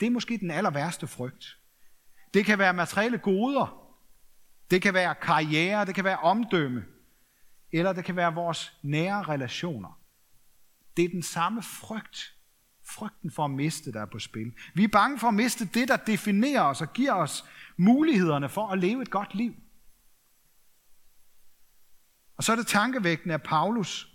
Det 0.00 0.06
er 0.06 0.10
måske 0.10 0.38
den 0.38 0.50
aller 0.50 0.70
værste 0.70 1.06
frygt. 1.06 1.58
Det 2.34 2.44
kan 2.44 2.58
være 2.58 2.72
materielle 2.72 3.18
goder. 3.18 3.94
Det 4.70 4.82
kan 4.82 4.94
være 4.94 5.14
karriere. 5.14 5.84
Det 5.84 5.94
kan 5.94 6.04
være 6.04 6.18
omdømme. 6.18 6.84
eller 7.72 7.92
det 7.92 8.04
kan 8.04 8.16
være 8.16 8.34
vores 8.34 8.72
nære 8.82 9.22
relationer. 9.22 10.00
Det 10.96 11.04
er 11.04 11.08
den 11.08 11.22
samme 11.22 11.62
frygt, 11.62 12.34
frygten 12.84 13.30
for 13.30 13.44
at 13.44 13.50
miste, 13.50 13.92
der 13.92 14.00
er 14.00 14.06
på 14.06 14.18
spil. 14.18 14.52
Vi 14.74 14.84
er 14.84 14.88
bange 14.88 15.18
for 15.18 15.28
at 15.28 15.34
miste 15.34 15.64
det, 15.64 15.88
der 15.88 15.96
definerer 15.96 16.62
os 16.62 16.80
og 16.80 16.92
giver 16.92 17.12
os 17.12 17.44
mulighederne 17.76 18.48
for 18.48 18.68
at 18.68 18.78
leve 18.78 19.02
et 19.02 19.10
godt 19.10 19.34
liv. 19.34 19.54
Og 22.42 22.46
så 22.46 22.52
er 22.52 22.56
det 22.56 22.66
tankevækkende 22.66 23.34
af 23.34 23.42
Paulus. 23.42 24.08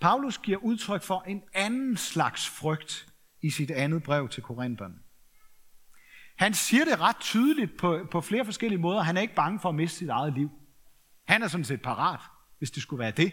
Paulus 0.00 0.38
giver 0.38 0.58
udtryk 0.58 1.02
for 1.02 1.22
en 1.26 1.42
anden 1.54 1.96
slags 1.96 2.48
frygt 2.48 3.06
i 3.42 3.50
sit 3.50 3.70
andet 3.70 4.02
brev 4.02 4.28
til 4.28 4.42
Korintherne. 4.42 4.94
Han 6.36 6.54
siger 6.54 6.84
det 6.84 7.00
ret 7.00 7.16
tydeligt 7.20 7.78
på, 7.78 8.06
på 8.10 8.20
flere 8.20 8.44
forskellige 8.44 8.80
måder. 8.80 9.02
Han 9.02 9.16
er 9.16 9.20
ikke 9.20 9.34
bange 9.34 9.60
for 9.60 9.68
at 9.68 9.74
miste 9.74 9.98
sit 9.98 10.08
eget 10.08 10.34
liv. 10.34 10.50
Han 11.28 11.42
er 11.42 11.48
sådan 11.48 11.64
set 11.64 11.82
parat, 11.82 12.20
hvis 12.58 12.70
det 12.70 12.82
skulle 12.82 13.00
være 13.00 13.10
det. 13.10 13.32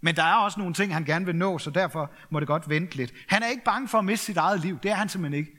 Men 0.00 0.16
der 0.16 0.24
er 0.24 0.34
også 0.34 0.60
nogle 0.60 0.74
ting, 0.74 0.94
han 0.94 1.04
gerne 1.04 1.26
vil 1.26 1.36
nå, 1.36 1.58
så 1.58 1.70
derfor 1.70 2.10
må 2.30 2.40
det 2.40 2.48
godt 2.48 2.68
vente 2.68 2.96
lidt. 2.96 3.12
Han 3.28 3.42
er 3.42 3.46
ikke 3.46 3.64
bange 3.64 3.88
for 3.88 3.98
at 3.98 4.04
miste 4.04 4.26
sit 4.26 4.36
eget 4.36 4.60
liv. 4.60 4.78
Det 4.82 4.90
er 4.90 4.94
han 4.94 5.08
simpelthen 5.08 5.38
ikke. 5.38 5.52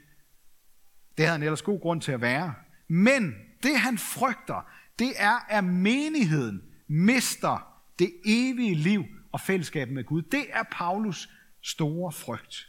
Det 1.18 1.26
havde 1.26 1.32
han 1.32 1.44
ellers 1.44 1.62
god 1.62 1.82
grund 1.82 2.02
til 2.02 2.12
at 2.12 2.22
være. 2.22 2.54
Men 2.88 3.36
det 3.64 3.80
han 3.80 3.98
frygter, 3.98 4.70
det 5.00 5.14
er, 5.18 5.46
at 5.50 5.64
menigheden 5.64 6.71
mister 6.92 7.82
det 8.00 8.14
evige 8.26 8.76
liv 8.76 9.04
og 9.32 9.40
fællesskabet 9.40 9.94
med 9.94 10.04
Gud. 10.04 10.22
Det 10.22 10.46
er 10.54 10.64
Paulus 10.72 11.30
store 11.62 12.12
frygt. 12.12 12.68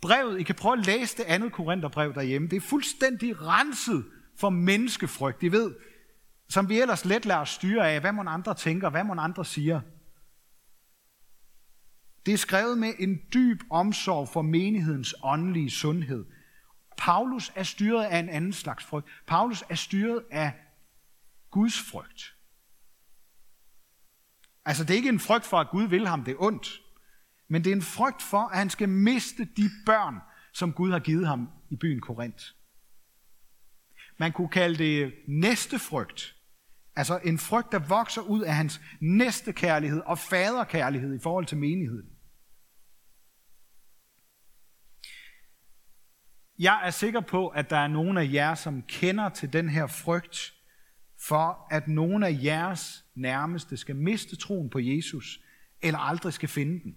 Brevet, 0.00 0.40
I 0.40 0.42
kan 0.42 0.54
prøve 0.54 0.78
at 0.78 0.86
læse 0.86 1.16
det 1.16 1.24
andet 1.24 1.52
Korintherbrev 1.52 2.14
derhjemme, 2.14 2.48
det 2.48 2.56
er 2.56 2.60
fuldstændig 2.60 3.40
renset 3.40 4.04
for 4.36 4.50
menneskefrygt. 4.50 5.42
I 5.42 5.48
ved, 5.48 5.74
som 6.48 6.68
vi 6.68 6.80
ellers 6.80 7.04
let 7.04 7.26
lader 7.26 7.40
os 7.40 7.48
styre 7.48 7.90
af, 7.90 8.00
hvad 8.00 8.12
man 8.12 8.28
andre 8.28 8.54
tænker, 8.54 8.90
hvad 8.90 9.04
man 9.04 9.18
andre 9.18 9.44
siger. 9.44 9.80
Det 12.26 12.34
er 12.34 12.38
skrevet 12.38 12.78
med 12.78 12.92
en 12.98 13.20
dyb 13.34 13.60
omsorg 13.70 14.28
for 14.28 14.42
menighedens 14.42 15.14
åndelige 15.22 15.70
sundhed. 15.70 16.24
Paulus 16.98 17.52
er 17.54 17.62
styret 17.62 18.04
af 18.04 18.18
en 18.18 18.28
anden 18.28 18.52
slags 18.52 18.84
frygt. 18.84 19.08
Paulus 19.26 19.64
er 19.68 19.74
styret 19.74 20.24
af 20.30 20.52
Guds 21.50 21.78
frygt. 21.90 22.33
Altså 24.64 24.84
det 24.84 24.90
er 24.90 24.96
ikke 24.96 25.08
en 25.08 25.20
frygt 25.20 25.46
for, 25.46 25.60
at 25.60 25.70
Gud 25.70 25.88
vil 25.88 26.06
ham 26.06 26.24
det 26.24 26.36
ondt, 26.38 26.80
men 27.48 27.64
det 27.64 27.70
er 27.70 27.76
en 27.76 27.82
frygt 27.82 28.22
for, 28.22 28.48
at 28.48 28.58
han 28.58 28.70
skal 28.70 28.88
miste 28.88 29.44
de 29.44 29.70
børn, 29.86 30.14
som 30.52 30.72
Gud 30.72 30.90
har 30.90 30.98
givet 30.98 31.26
ham 31.26 31.48
i 31.70 31.76
byen 31.76 32.00
Korinth. 32.00 32.44
Man 34.18 34.32
kunne 34.32 34.48
kalde 34.48 34.78
det 34.78 35.14
næste 35.28 35.78
frygt. 35.78 36.36
Altså 36.96 37.20
en 37.24 37.38
frygt, 37.38 37.72
der 37.72 37.78
vokser 37.78 38.22
ud 38.22 38.42
af 38.42 38.54
hans 38.54 38.80
næste 39.00 39.52
kærlighed 39.52 40.00
og 40.00 40.18
faderkærlighed 40.18 41.14
i 41.14 41.22
forhold 41.22 41.46
til 41.46 41.58
menigheden. 41.58 42.10
Jeg 46.58 46.80
er 46.84 46.90
sikker 46.90 47.20
på, 47.20 47.48
at 47.48 47.70
der 47.70 47.76
er 47.76 47.88
nogen 47.88 48.16
af 48.16 48.30
jer, 48.32 48.54
som 48.54 48.82
kender 48.82 49.28
til 49.28 49.52
den 49.52 49.68
her 49.68 49.86
frygt 49.86 50.54
for, 51.28 51.66
at 51.70 51.88
nogen 51.88 52.22
af 52.22 52.38
jeres 52.42 53.04
nærmeste 53.14 53.76
skal 53.76 53.96
miste 53.96 54.36
troen 54.36 54.70
på 54.70 54.78
Jesus, 54.78 55.40
eller 55.82 55.98
aldrig 55.98 56.32
skal 56.32 56.48
finde 56.48 56.80
den. 56.82 56.96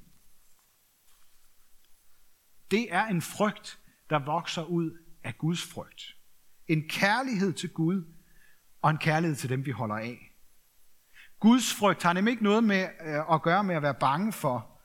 Det 2.72 2.94
er 2.94 3.06
en 3.06 3.22
frygt, 3.22 3.80
der 4.10 4.20
vokser 4.26 4.64
ud 4.64 4.98
af 5.24 5.38
Guds 5.38 5.64
frygt. 5.64 6.16
En 6.68 6.90
kærlighed 6.90 7.54
til 7.54 7.70
Gud 7.70 8.04
og 8.82 8.90
en 8.90 8.98
kærlighed 8.98 9.36
til 9.36 9.50
dem, 9.50 9.66
vi 9.66 9.72
holder 9.72 9.96
af. 9.96 10.34
Guds 11.40 11.74
frygt 11.74 12.04
har 12.04 12.14
nemlig 12.14 12.32
ikke 12.32 12.44
noget 12.44 12.64
med 12.64 12.88
øh, 13.06 13.34
at 13.34 13.42
gøre 13.42 13.64
med 13.64 13.76
at 13.76 13.82
være 13.82 13.94
bange 14.00 14.34
for, 14.34 14.80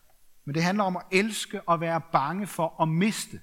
men 0.45 0.55
det 0.55 0.63
handler 0.63 0.85
om 0.85 0.97
at 0.97 1.03
elske 1.13 1.69
og 1.69 1.81
være 1.81 2.01
bange 2.13 2.47
for 2.47 2.83
at 2.83 2.89
miste. 2.89 3.41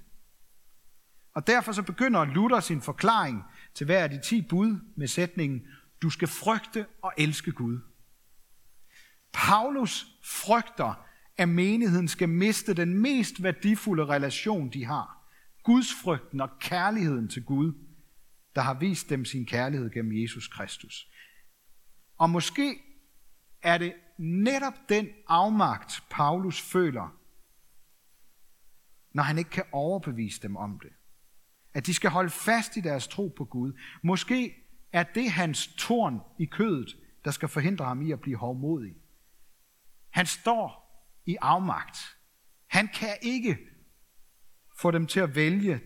Og 1.35 1.47
derfor 1.47 1.71
så 1.71 1.83
begynder 1.83 2.25
Luther 2.25 2.59
sin 2.59 2.81
forklaring 2.81 3.43
til 3.73 3.85
hver 3.85 4.03
af 4.03 4.09
de 4.09 4.21
ti 4.21 4.41
bud 4.41 4.79
med 4.97 5.07
sætningen, 5.07 5.67
du 6.01 6.09
skal 6.09 6.27
frygte 6.27 6.85
og 7.01 7.13
elske 7.17 7.51
Gud. 7.51 7.79
Paulus 9.33 10.05
frygter, 10.23 11.05
at 11.37 11.49
menigheden 11.49 12.07
skal 12.07 12.29
miste 12.29 12.73
den 12.73 12.93
mest 12.93 13.43
værdifulde 13.43 14.05
relation, 14.05 14.69
de 14.69 14.85
har. 14.85 15.19
Guds 15.63 15.93
frygten 16.03 16.41
og 16.41 16.49
kærligheden 16.59 17.27
til 17.27 17.43
Gud, 17.43 17.73
der 18.55 18.61
har 18.61 18.73
vist 18.73 19.09
dem 19.09 19.25
sin 19.25 19.45
kærlighed 19.45 19.91
gennem 19.91 20.21
Jesus 20.21 20.47
Kristus. 20.47 21.07
Og 22.17 22.29
måske 22.29 22.79
er 23.61 23.77
det 23.77 23.93
netop 24.17 24.73
den 24.89 25.07
afmagt, 25.27 26.03
Paulus 26.09 26.61
føler, 26.61 27.15
når 29.13 29.23
han 29.23 29.37
ikke 29.37 29.49
kan 29.49 29.63
overbevise 29.71 30.41
dem 30.41 30.55
om 30.55 30.79
det. 30.79 30.91
At 31.73 31.85
de 31.85 31.93
skal 31.93 32.09
holde 32.09 32.29
fast 32.29 32.77
i 32.77 32.81
deres 32.81 33.07
tro 33.07 33.33
på 33.37 33.45
Gud. 33.45 33.73
Måske 34.03 34.55
er 34.93 35.03
det 35.03 35.31
hans 35.31 35.67
torn 35.77 36.19
i 36.39 36.45
kødet, 36.45 36.97
der 37.25 37.31
skal 37.31 37.49
forhindre 37.49 37.85
ham 37.85 38.01
i 38.01 38.11
at 38.11 38.21
blive 38.21 38.37
hovmodig. 38.37 38.95
Han 40.09 40.25
står 40.25 40.89
i 41.25 41.37
afmagt. 41.41 42.17
Han 42.67 42.87
kan 42.87 43.17
ikke 43.21 43.57
få 44.77 44.91
dem 44.91 45.07
til 45.07 45.19
at 45.19 45.35
vælge, 45.35 45.81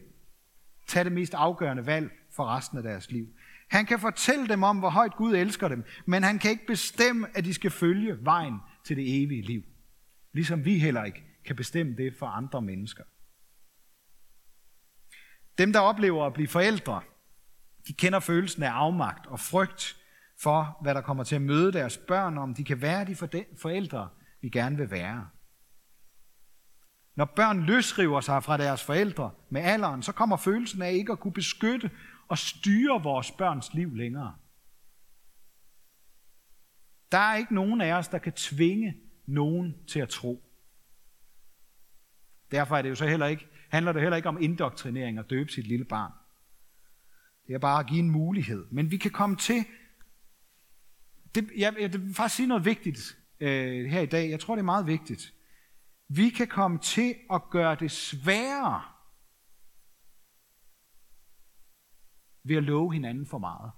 tage 0.87 1.03
det 1.03 1.11
mest 1.11 1.33
afgørende 1.33 1.85
valg 1.85 2.11
for 2.31 2.45
resten 2.45 2.77
af 2.77 2.83
deres 2.83 3.11
liv. 3.11 3.27
Han 3.69 3.85
kan 3.85 3.99
fortælle 3.99 4.47
dem 4.47 4.63
om, 4.63 4.79
hvor 4.79 4.89
højt 4.89 5.15
Gud 5.15 5.35
elsker 5.35 5.67
dem, 5.67 5.83
men 6.05 6.23
han 6.23 6.39
kan 6.39 6.51
ikke 6.51 6.65
bestemme, 6.65 7.37
at 7.37 7.45
de 7.45 7.53
skal 7.53 7.71
følge 7.71 8.25
vejen 8.25 8.59
til 8.85 8.97
det 8.97 9.23
evige 9.23 9.41
liv. 9.41 9.63
Ligesom 10.33 10.65
vi 10.65 10.79
heller 10.79 11.03
ikke 11.03 11.23
kan 11.45 11.55
bestemme 11.55 11.95
det 11.95 12.15
for 12.19 12.25
andre 12.25 12.61
mennesker. 12.61 13.03
Dem, 15.57 15.73
der 15.73 15.79
oplever 15.79 16.25
at 16.25 16.33
blive 16.33 16.47
forældre, 16.47 17.01
de 17.87 17.93
kender 17.93 18.19
følelsen 18.19 18.63
af 18.63 18.71
afmagt 18.71 19.27
og 19.27 19.39
frygt 19.39 19.97
for, 20.39 20.77
hvad 20.81 20.95
der 20.95 21.01
kommer 21.01 21.23
til 21.23 21.35
at 21.35 21.41
møde 21.41 21.73
deres 21.73 21.97
børn, 21.97 22.37
om 22.37 22.53
de 22.53 22.63
kan 22.63 22.81
være 22.81 23.05
de 23.05 23.15
forældre, 23.61 24.09
vi 24.41 24.49
gerne 24.49 24.77
vil 24.77 24.91
være. 24.91 25.29
Når 27.15 27.25
børn 27.25 27.61
løsriver 27.61 28.21
sig 28.21 28.43
fra 28.43 28.57
deres 28.57 28.83
forældre 28.83 29.31
med 29.49 29.61
alderen, 29.61 30.03
så 30.03 30.11
kommer 30.11 30.37
følelsen 30.37 30.81
af 30.81 30.91
ikke 30.91 31.11
at 31.11 31.19
kunne 31.19 31.33
beskytte 31.33 31.91
og 32.27 32.37
styre 32.37 33.03
vores 33.03 33.31
børns 33.31 33.73
liv 33.73 33.95
længere. 33.95 34.35
Der 37.11 37.17
er 37.17 37.35
ikke 37.35 37.55
nogen 37.55 37.81
af 37.81 37.93
os, 37.93 38.07
der 38.07 38.17
kan 38.17 38.33
tvinge 38.33 38.97
nogen 39.25 39.75
til 39.87 39.99
at 39.99 40.09
tro. 40.09 40.43
Derfor 42.51 42.77
er 42.77 42.81
det 42.81 42.89
jo 42.89 42.95
så 42.95 43.07
heller 43.07 43.25
ikke, 43.25 43.47
handler 43.69 43.91
det 43.91 44.01
heller 44.01 44.17
ikke 44.17 44.29
om 44.29 44.41
indoktrinering 44.41 45.19
og 45.19 45.29
døbe 45.29 45.51
sit 45.51 45.67
lille 45.67 45.85
barn. 45.85 46.11
Det 47.47 47.53
er 47.53 47.59
bare 47.59 47.79
at 47.79 47.87
give 47.87 47.99
en 47.99 48.11
mulighed. 48.11 48.65
Men 48.71 48.91
vi 48.91 48.97
kan 48.97 49.11
komme 49.11 49.35
til... 49.35 49.65
Det, 51.35 51.49
jeg, 51.57 51.75
jeg 51.79 51.93
vil 51.93 52.13
faktisk 52.15 52.35
sige 52.35 52.47
noget 52.47 52.65
vigtigt 52.65 53.17
øh, 53.39 53.85
her 53.85 54.01
i 54.01 54.05
dag. 54.05 54.29
Jeg 54.29 54.39
tror, 54.39 54.55
det 54.55 54.59
er 54.59 54.65
meget 54.65 54.87
vigtigt. 54.87 55.33
Vi 56.09 56.29
kan 56.29 56.47
komme 56.47 56.79
til 56.79 57.15
at 57.31 57.41
gøre 57.49 57.75
det 57.75 57.91
sværere 57.91 58.81
ved 62.43 62.55
at 62.55 62.63
love 62.63 62.93
hinanden 62.93 63.25
for 63.25 63.37
meget. 63.37 63.71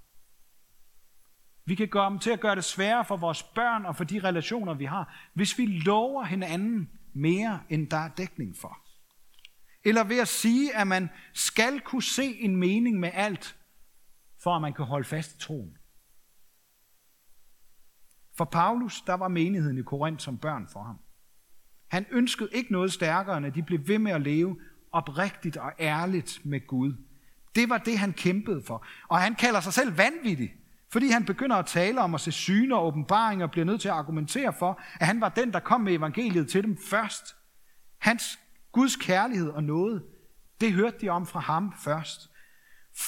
Vi 1.64 1.74
kan 1.74 1.88
komme 1.88 2.18
til 2.18 2.30
at 2.30 2.40
gøre 2.40 2.56
det 2.56 2.64
sværere 2.64 3.04
for 3.04 3.16
vores 3.16 3.42
børn 3.42 3.86
og 3.86 3.96
for 3.96 4.04
de 4.04 4.18
relationer, 4.18 4.74
vi 4.74 4.84
har, 4.84 5.30
hvis 5.34 5.58
vi 5.58 5.66
lover 5.66 6.24
hinanden 6.24 6.90
mere, 7.14 7.60
end 7.68 7.90
der 7.90 7.96
er 7.96 8.08
dækning 8.08 8.56
for. 8.56 8.85
Eller 9.86 10.04
ved 10.04 10.18
at 10.18 10.28
sige, 10.28 10.76
at 10.76 10.86
man 10.86 11.08
skal 11.32 11.80
kunne 11.80 12.02
se 12.02 12.24
en 12.40 12.56
mening 12.56 13.00
med 13.00 13.10
alt, 13.12 13.56
for 14.42 14.56
at 14.56 14.62
man 14.62 14.72
kan 14.72 14.84
holde 14.84 15.04
fast 15.04 15.34
i 15.34 15.38
troen. 15.38 15.76
For 18.36 18.44
Paulus, 18.44 19.02
der 19.02 19.14
var 19.14 19.28
menigheden 19.28 19.78
i 19.78 19.82
Korinth 19.82 20.24
som 20.24 20.38
børn 20.38 20.68
for 20.72 20.82
ham. 20.82 20.98
Han 21.88 22.06
ønskede 22.10 22.48
ikke 22.52 22.72
noget 22.72 22.92
stærkere, 22.92 23.36
end 23.36 23.46
at 23.46 23.54
de 23.54 23.62
blev 23.62 23.88
ved 23.88 23.98
med 23.98 24.12
at 24.12 24.20
leve 24.20 24.60
oprigtigt 24.92 25.56
og 25.56 25.72
ærligt 25.80 26.40
med 26.44 26.66
Gud. 26.66 26.94
Det 27.54 27.68
var 27.68 27.78
det, 27.78 27.98
han 27.98 28.12
kæmpede 28.12 28.62
for. 28.62 28.86
Og 29.08 29.20
han 29.20 29.34
kalder 29.34 29.60
sig 29.60 29.72
selv 29.72 29.98
vanvittig, 29.98 30.54
fordi 30.92 31.08
han 31.08 31.24
begynder 31.24 31.56
at 31.56 31.66
tale 31.66 32.00
om 32.00 32.14
at 32.14 32.20
se 32.20 32.32
syne 32.32 32.76
og 32.76 32.86
åbenbaringer 32.86 33.46
og 33.46 33.50
bliver 33.50 33.64
nødt 33.64 33.80
til 33.80 33.88
at 33.88 33.94
argumentere 33.94 34.52
for, 34.52 34.80
at 35.00 35.06
han 35.06 35.20
var 35.20 35.28
den, 35.28 35.52
der 35.52 35.60
kom 35.60 35.80
med 35.80 35.92
evangeliet 35.92 36.48
til 36.48 36.62
dem 36.62 36.78
først. 36.90 37.36
Hans 37.98 38.38
Guds 38.76 38.96
kærlighed 38.96 39.50
og 39.50 39.64
noget, 39.64 40.04
det 40.60 40.72
hørte 40.72 40.98
de 41.00 41.08
om 41.08 41.26
fra 41.26 41.40
ham 41.40 41.74
først. 41.84 42.30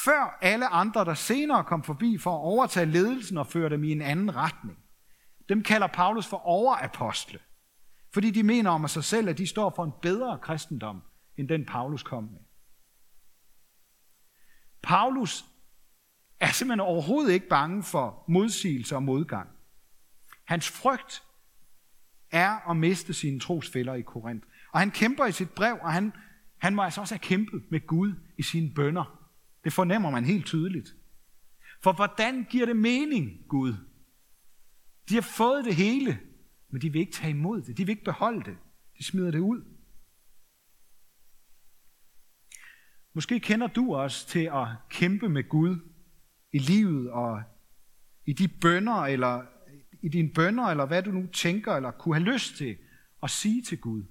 Før 0.05 0.39
alle 0.41 0.67
andre, 0.67 1.05
der 1.05 1.15
senere 1.15 1.65
kom 1.65 1.83
forbi 1.83 2.19
for 2.19 2.31
at 2.31 2.41
overtage 2.41 2.87
ledelsen 2.87 3.39
og 3.39 3.47
føre 3.47 3.71
dem 3.71 3.85
i 3.85 3.93
en 3.93 4.03
anden 4.03 4.35
retning. 4.35 4.79
Dem 5.49 5.63
kalder 5.63 5.87
Paulus 5.87 6.27
for 6.27 6.37
overapostle. 6.37 7.39
Fordi 8.15 8.31
de 8.31 8.43
mener 8.43 8.71
om 8.71 8.89
sig 8.89 9.05
selv, 9.05 9.29
at 9.29 9.39
de 9.39 9.47
står 9.47 9.73
for 9.77 9.85
en 9.85 9.93
bedre 10.03 10.39
kristendom, 10.43 11.03
end 11.37 11.49
den 11.49 11.67
Paulus 11.67 12.03
kom 12.03 12.25
med. 12.25 12.41
Paulus 14.83 15.45
er 16.41 16.53
simpelthen 16.53 16.81
overhovedet 16.81 17.33
ikke 17.33 17.49
bange 17.49 17.83
for 17.83 18.25
modsigelse 18.29 18.97
og 18.97 19.03
modgang. 19.03 19.49
Hans 20.45 20.69
frygt 20.69 21.23
er 22.31 22.71
at 22.71 22.77
miste 22.77 23.15
sine 23.15 23.41
trosfælder 23.41 23.95
i 23.95 24.03
Korinth. 24.03 24.48
Og 24.73 24.81
han 24.81 24.91
kæmper 24.91 25.27
i 25.27 25.33
sit 25.33 25.51
brev, 25.51 25.79
og 25.83 25.93
han, 25.93 26.13
han 26.59 26.75
må 26.75 26.83
altså 26.83 27.01
også 27.01 27.15
have 27.15 27.21
kæmpet 27.21 27.63
med 27.71 27.87
Gud 27.87 28.15
i 28.39 28.43
sine 28.43 28.75
bønder. 28.75 29.31
Det 29.65 29.73
fornemmer 29.73 30.11
man 30.11 30.25
helt 30.25 30.47
tydeligt. 30.47 30.95
For 31.83 31.93
hvordan 31.93 32.47
giver 32.51 32.67
det 32.67 32.77
mening, 32.77 33.49
Gud? 33.49 33.75
De 35.09 35.15
har 35.15 35.21
fået 35.37 35.65
det 35.65 35.75
hele, 35.75 36.19
men 36.71 36.83
de 36.83 36.93
vil 36.93 37.01
ikke 37.01 37.13
tage 37.13 37.31
imod 37.31 37.63
det. 37.63 37.79
De 37.79 37.87
vil 37.87 37.93
ikke 37.93 38.05
beholde 38.05 38.45
det. 38.45 38.59
De 38.99 39.05
smider 39.05 39.31
det 39.31 39.39
ud. 39.39 39.63
Måske 43.15 43.41
kender 43.41 43.67
du 43.67 43.95
også 43.95 44.29
til 44.29 44.51
at 44.55 44.67
kæmpe 44.91 45.29
med 45.29 45.49
Gud 45.49 45.77
i 46.53 46.59
livet 46.59 47.11
og 47.11 47.43
i 48.27 48.33
de 48.33 48.49
bønder, 48.49 48.95
eller 48.95 49.43
i 50.03 50.09
dine 50.09 50.33
bønder, 50.35 50.65
eller 50.65 50.87
hvad 50.87 51.03
du 51.03 51.11
nu 51.11 51.27
tænker, 51.27 51.77
eller 51.77 51.91
kunne 51.91 52.15
have 52.15 52.33
lyst 52.33 52.57
til 52.57 52.79
at 53.23 53.31
sige 53.31 53.63
til 53.63 53.81
Gud. 53.81 54.05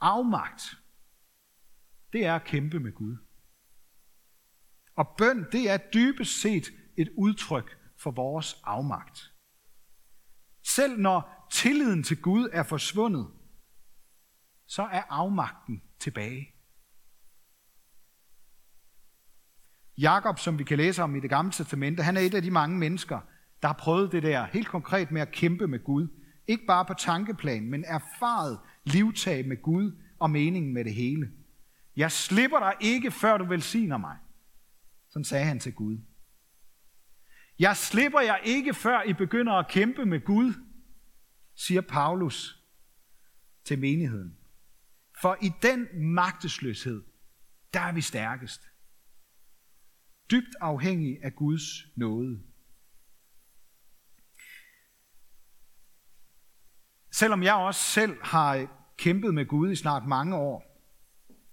Afmagt, 0.00 0.62
det 2.12 2.24
er 2.24 2.34
at 2.34 2.44
kæmpe 2.44 2.80
med 2.80 2.92
Gud. 2.92 3.16
Og 4.96 5.14
bøn, 5.18 5.46
det 5.52 5.70
er 5.70 5.76
dybest 5.76 6.40
set 6.40 6.68
et 6.96 7.08
udtryk 7.16 7.78
for 7.98 8.10
vores 8.10 8.60
afmagt. 8.64 9.32
Selv 10.64 10.98
når 10.98 11.48
tilliden 11.50 12.02
til 12.02 12.22
Gud 12.22 12.48
er 12.52 12.62
forsvundet, 12.62 13.28
så 14.66 14.82
er 14.82 15.02
afmagten 15.08 15.82
tilbage. 15.98 16.52
Jakob, 19.98 20.38
som 20.38 20.58
vi 20.58 20.64
kan 20.64 20.78
læse 20.78 21.02
om 21.02 21.16
i 21.16 21.20
det 21.20 21.30
gamle 21.30 21.52
testamente, 21.52 22.02
han 22.02 22.16
er 22.16 22.20
et 22.20 22.34
af 22.34 22.42
de 22.42 22.50
mange 22.50 22.78
mennesker, 22.78 23.20
der 23.62 23.68
har 23.68 23.78
prøvet 23.78 24.12
det 24.12 24.22
der 24.22 24.44
helt 24.44 24.68
konkret 24.68 25.10
med 25.10 25.20
at 25.20 25.32
kæmpe 25.32 25.66
med 25.66 25.84
Gud. 25.84 26.08
Ikke 26.46 26.66
bare 26.66 26.84
på 26.84 26.94
tankeplan, 26.94 27.70
men 27.70 27.84
erfaret 27.84 28.58
livtag 28.84 29.48
med 29.48 29.62
Gud 29.62 29.92
og 30.18 30.30
meningen 30.30 30.74
med 30.74 30.84
det 30.84 30.94
hele. 30.94 31.32
Jeg 31.96 32.12
slipper 32.12 32.58
dig 32.58 32.74
ikke, 32.80 33.10
før 33.10 33.38
du 33.38 33.44
velsigner 33.44 33.96
mig. 33.96 34.16
Sådan 35.08 35.24
sagde 35.24 35.44
han 35.44 35.58
til 35.58 35.74
Gud. 35.74 35.98
Jeg 37.58 37.76
slipper 37.76 38.20
jer 38.20 38.36
ikke, 38.36 38.74
før 38.74 39.02
I 39.02 39.12
begynder 39.12 39.52
at 39.52 39.68
kæmpe 39.68 40.06
med 40.06 40.24
Gud, 40.24 40.54
siger 41.54 41.80
Paulus 41.80 42.62
til 43.64 43.78
menigheden. 43.78 44.36
For 45.20 45.38
i 45.42 45.50
den 45.62 45.88
magtesløshed, 46.14 47.02
der 47.74 47.80
er 47.80 47.92
vi 47.92 48.00
stærkest. 48.00 48.68
Dybt 50.30 50.56
afhængig 50.60 51.18
af 51.22 51.34
Guds 51.34 51.62
nåde. 51.96 52.42
Selvom 57.16 57.42
jeg 57.42 57.54
også 57.54 57.80
selv 57.80 58.16
har 58.22 58.66
kæmpet 58.96 59.34
med 59.34 59.46
Gud 59.46 59.70
i 59.70 59.76
snart 59.76 60.06
mange 60.06 60.36
år, 60.36 60.82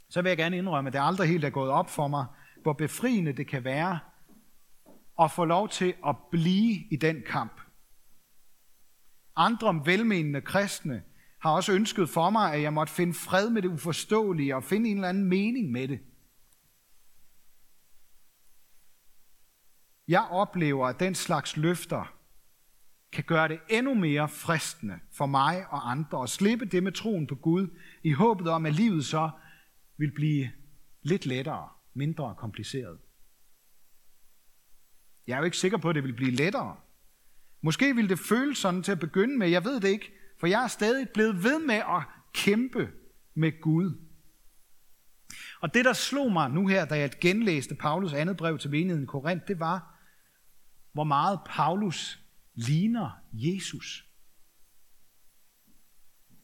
så 0.09 0.21
vil 0.21 0.29
jeg 0.29 0.37
gerne 0.37 0.57
indrømme, 0.57 0.87
at 0.87 0.93
det 0.93 0.99
aldrig 1.03 1.29
helt 1.29 1.45
er 1.45 1.49
gået 1.49 1.71
op 1.71 1.89
for 1.89 2.07
mig, 2.07 2.25
hvor 2.61 2.73
befriende 2.73 3.33
det 3.33 3.47
kan 3.47 3.63
være 3.63 3.99
at 5.21 5.31
få 5.31 5.45
lov 5.45 5.69
til 5.69 5.93
at 6.07 6.15
blive 6.31 6.83
i 6.91 6.95
den 6.95 7.23
kamp. 7.27 7.61
Andre 9.35 9.81
velmenende 9.85 10.41
kristne 10.41 11.03
har 11.39 11.51
også 11.51 11.73
ønsket 11.73 12.09
for 12.09 12.29
mig, 12.29 12.53
at 12.53 12.61
jeg 12.61 12.73
måtte 12.73 12.93
finde 12.93 13.13
fred 13.13 13.49
med 13.49 13.61
det 13.61 13.69
uforståelige 13.69 14.55
og 14.55 14.63
finde 14.63 14.89
en 14.89 14.97
eller 14.97 15.09
anden 15.09 15.25
mening 15.25 15.71
med 15.71 15.87
det. 15.87 15.99
Jeg 20.07 20.27
oplever, 20.31 20.87
at 20.87 20.99
den 20.99 21.15
slags 21.15 21.57
løfter 21.57 22.22
kan 23.13 23.23
gøre 23.23 23.47
det 23.47 23.59
endnu 23.69 23.93
mere 23.93 24.29
fristende 24.29 24.99
for 25.11 25.25
mig 25.25 25.65
og 25.69 25.91
andre 25.91 26.23
at 26.23 26.29
slippe 26.29 26.65
det 26.65 26.83
med 26.83 26.91
troen 26.91 27.27
på 27.27 27.35
Gud, 27.35 27.67
i 28.03 28.11
håbet 28.11 28.47
om, 28.47 28.65
at 28.65 28.73
livet 28.73 29.05
så 29.05 29.29
vil 29.97 30.11
blive 30.11 30.51
lidt 31.01 31.25
lettere, 31.25 31.69
mindre 31.93 32.35
kompliceret. 32.37 32.99
Jeg 35.27 35.33
er 35.33 35.37
jo 35.37 35.43
ikke 35.43 35.57
sikker 35.57 35.77
på, 35.77 35.89
at 35.89 35.95
det 35.95 36.03
vil 36.03 36.13
blive 36.13 36.31
lettere. 36.31 36.77
Måske 37.61 37.95
vil 37.95 38.09
det 38.09 38.19
føles 38.19 38.57
sådan 38.57 38.83
til 38.83 38.91
at 38.91 38.99
begynde 38.99 39.37
med, 39.37 39.49
jeg 39.49 39.63
ved 39.63 39.79
det 39.79 39.87
ikke, 39.87 40.13
for 40.39 40.47
jeg 40.47 40.63
er 40.63 40.67
stadig 40.67 41.09
blevet 41.09 41.43
ved 41.43 41.59
med 41.59 41.75
at 41.75 42.03
kæmpe 42.33 42.91
med 43.33 43.61
Gud. 43.61 43.97
Og 45.61 45.73
det, 45.73 45.85
der 45.85 45.93
slog 45.93 46.31
mig 46.31 46.49
nu 46.49 46.67
her, 46.67 46.85
da 46.85 46.99
jeg 46.99 47.11
genlæste 47.21 47.75
Paulus 47.75 48.13
andet 48.13 48.37
brev 48.37 48.59
til 48.59 48.69
menigheden 48.69 49.03
i 49.03 49.05
Korinth, 49.05 49.47
det 49.47 49.59
var, 49.59 49.99
hvor 50.93 51.03
meget 51.03 51.39
Paulus 51.45 52.22
ligner 52.55 53.09
Jesus. 53.33 54.05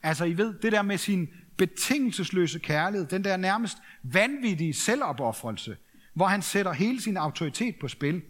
Altså, 0.03 0.25
I 0.25 0.37
ved, 0.37 0.59
det 0.59 0.71
der 0.71 0.81
med 0.81 0.97
sin 0.97 1.27
betingelsesløse 1.57 2.59
kærlighed, 2.59 3.07
den 3.07 3.23
der 3.23 3.37
nærmest 3.37 3.77
vanvittige 4.03 4.73
selvopoffrelse, 4.73 5.77
hvor 6.13 6.25
han 6.25 6.41
sætter 6.41 6.73
hele 6.73 7.01
sin 7.01 7.17
autoritet 7.17 7.75
på 7.81 7.87
spil. 7.87 8.21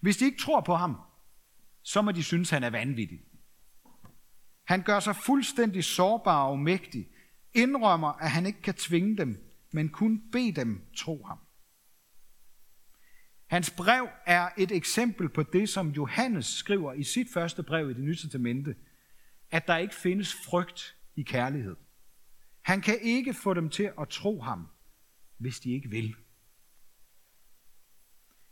Hvis 0.00 0.16
de 0.16 0.24
ikke 0.24 0.38
tror 0.38 0.60
på 0.60 0.74
ham, 0.74 0.96
så 1.82 2.02
må 2.02 2.12
de 2.12 2.22
synes, 2.22 2.50
han 2.50 2.62
er 2.62 2.70
vanvittig. 2.70 3.20
Han 4.64 4.82
gør 4.82 5.00
sig 5.00 5.16
fuldstændig 5.16 5.84
sårbar 5.84 6.44
og 6.44 6.58
mægtig, 6.58 7.08
indrømmer, 7.54 8.08
at 8.08 8.30
han 8.30 8.46
ikke 8.46 8.62
kan 8.62 8.74
tvinge 8.74 9.16
dem, 9.16 9.54
men 9.72 9.88
kun 9.88 10.22
bede 10.32 10.52
dem 10.52 10.80
tro 10.96 11.24
ham. 11.24 11.38
Hans 13.54 13.70
brev 13.70 14.08
er 14.26 14.48
et 14.58 14.72
eksempel 14.72 15.28
på 15.28 15.42
det, 15.42 15.68
som 15.68 15.88
Johannes 15.88 16.46
skriver 16.46 16.92
i 16.92 17.02
sit 17.02 17.26
første 17.34 17.62
brev 17.62 17.90
i 17.90 17.94
det 17.94 18.02
nye 18.02 18.16
testamente, 18.16 18.74
at 19.50 19.66
der 19.66 19.76
ikke 19.76 19.94
findes 19.94 20.34
frygt 20.34 20.96
i 21.16 21.22
kærlighed. 21.22 21.76
Han 22.62 22.80
kan 22.80 22.98
ikke 23.02 23.34
få 23.34 23.54
dem 23.54 23.70
til 23.70 23.90
at 24.00 24.08
tro 24.08 24.40
ham, 24.40 24.68
hvis 25.38 25.60
de 25.60 25.72
ikke 25.72 25.90
vil. 25.90 26.14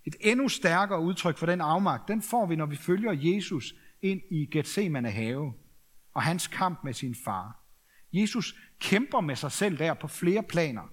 Et 0.05 0.17
endnu 0.21 0.49
stærkere 0.49 1.01
udtryk 1.01 1.39
for 1.39 1.47
den 1.47 1.61
afmagt, 1.61 2.09
den 2.09 2.23
får 2.23 2.47
vi, 2.47 2.57
når 2.57 2.67
vi 2.67 2.77
følger 2.77 3.13
Jesus 3.13 3.75
ind 4.03 4.21
i 4.31 4.47
Gethsemane 4.47 5.11
have 5.11 5.55
og 6.15 6.23
hans 6.23 6.47
kamp 6.47 6.85
med 6.85 6.93
sin 6.93 7.15
far. 7.15 7.65
Jesus 8.13 8.57
kæmper 8.81 9.21
med 9.21 9.37
sig 9.37 9.53
selv 9.53 9.79
der 9.79 9.95
på 9.95 10.09
flere 10.09 10.43
planer. 10.43 10.93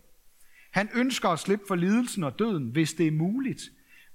Han 0.71 0.89
ønsker 0.93 1.29
at 1.29 1.39
slippe 1.39 1.65
for 1.67 1.75
lidelsen 1.75 2.23
og 2.23 2.39
døden, 2.39 2.69
hvis 2.69 2.93
det 2.93 3.07
er 3.07 3.11
muligt, 3.11 3.61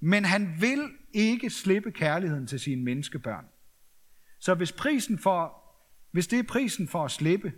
men 0.07 0.25
han 0.25 0.61
vil 0.61 0.91
ikke 1.13 1.51
slippe 1.51 1.93
kærligheden 1.93 2.47
til 2.47 2.61
sine 2.61 2.83
menneskebørn. 2.83 3.45
Så 4.39 4.55
hvis, 4.55 4.73
prisen 4.73 5.19
for, 5.19 5.63
hvis 6.11 6.27
det 6.27 6.39
er 6.39 6.43
prisen 6.43 6.89
for 6.89 7.05
at 7.05 7.11
slippe, 7.11 7.53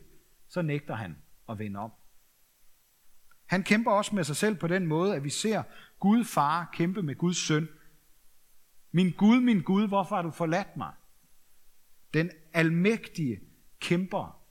så 0.48 0.62
nægter 0.62 0.94
han 0.94 1.16
at 1.48 1.58
vende 1.58 1.80
om. 1.80 1.92
Han 3.46 3.62
kæmper 3.62 3.90
også 3.90 4.14
med 4.14 4.24
sig 4.24 4.36
selv 4.36 4.56
på 4.56 4.66
den 4.66 4.86
måde, 4.86 5.16
at 5.16 5.24
vi 5.24 5.30
ser 5.30 5.62
Gud 6.00 6.24
far 6.24 6.70
kæmpe 6.72 7.02
med 7.02 7.14
Guds 7.14 7.36
søn. 7.36 7.68
Min 8.92 9.12
Gud, 9.12 9.40
min 9.40 9.62
Gud, 9.62 9.88
hvorfor 9.88 10.16
har 10.16 10.22
du 10.22 10.30
forladt 10.30 10.76
mig? 10.76 10.92
Den 12.14 12.30
almægtige 12.52 13.40
kæmper 13.80 14.42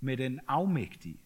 med 0.00 0.16
den 0.16 0.40
afmægtige. 0.48 1.20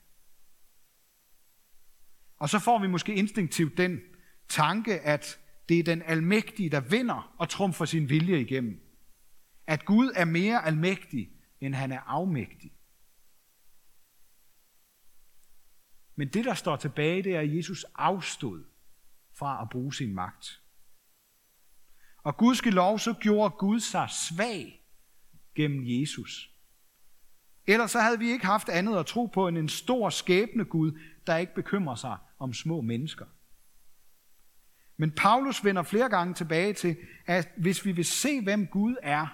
Og 2.37 2.49
så 2.49 2.59
får 2.59 2.79
vi 2.79 2.87
måske 2.87 3.15
instinktivt 3.15 3.77
den 3.77 4.01
tanke, 4.49 5.01
at 5.01 5.41
det 5.69 5.79
er 5.79 5.83
den 5.83 6.03
almægtige, 6.03 6.71
der 6.71 6.81
vinder 6.81 7.35
og 7.39 7.49
trumfer 7.49 7.85
sin 7.85 8.09
vilje 8.09 8.41
igennem. 8.41 8.81
At 9.67 9.85
Gud 9.85 10.13
er 10.17 10.25
mere 10.25 10.65
almægtig, 10.65 11.31
end 11.61 11.75
han 11.75 11.93
er 11.93 12.01
afmægtig. 12.01 12.73
Men 16.17 16.29
det, 16.29 16.45
der 16.45 16.55
står 16.55 16.77
tilbage, 16.77 17.23
det 17.23 17.37
er, 17.37 17.41
at 17.41 17.57
Jesus 17.57 17.87
afstod 17.95 18.65
fra 19.33 19.63
at 19.63 19.69
bruge 19.71 19.95
sin 19.95 20.15
magt. 20.15 20.61
Og 22.23 22.37
Guds 22.37 22.65
lov, 22.65 22.99
så 22.99 23.13
gjorde 23.13 23.55
Gud 23.59 23.81
sig 23.81 24.09
svag 24.11 24.85
gennem 25.55 25.83
Jesus. 25.87 26.51
Ellers 27.67 27.91
så 27.91 28.01
havde 28.01 28.19
vi 28.19 28.31
ikke 28.31 28.47
haft 28.47 28.69
andet 28.69 28.97
at 28.97 29.07
tro 29.07 29.27
på 29.27 29.49
end 29.49 29.59
en 29.59 29.69
stor 29.69 30.11
skæbne 30.11 30.65
Gud, 30.65 31.01
der 31.27 31.37
ikke 31.37 31.55
bekymrer 31.55 31.95
sig 31.95 32.17
om 32.39 32.53
små 32.53 32.81
mennesker. 32.81 33.27
Men 34.97 35.11
Paulus 35.11 35.65
vender 35.65 35.83
flere 35.83 36.09
gange 36.09 36.35
tilbage 36.35 36.73
til, 36.73 36.97
at 37.27 37.49
hvis 37.57 37.85
vi 37.85 37.93
vil 37.93 38.05
se, 38.05 38.41
hvem 38.41 38.67
Gud 38.67 38.97
er, 39.03 39.27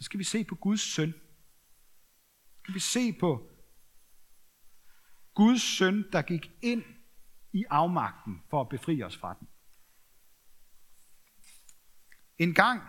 så 0.00 0.04
skal 0.04 0.18
vi 0.18 0.24
se 0.24 0.44
på 0.44 0.54
Guds 0.54 0.80
søn. 0.80 1.12
Så 1.12 2.58
skal 2.62 2.74
vi 2.74 2.80
se 2.80 3.12
på 3.12 3.50
Guds 5.34 5.62
søn, 5.62 6.04
der 6.12 6.22
gik 6.22 6.50
ind 6.62 6.82
i 7.52 7.64
afmagten 7.70 8.42
for 8.50 8.60
at 8.60 8.68
befri 8.68 9.02
os 9.02 9.16
fra 9.16 9.36
den. 9.40 9.48
En 12.38 12.54
gang, 12.54 12.82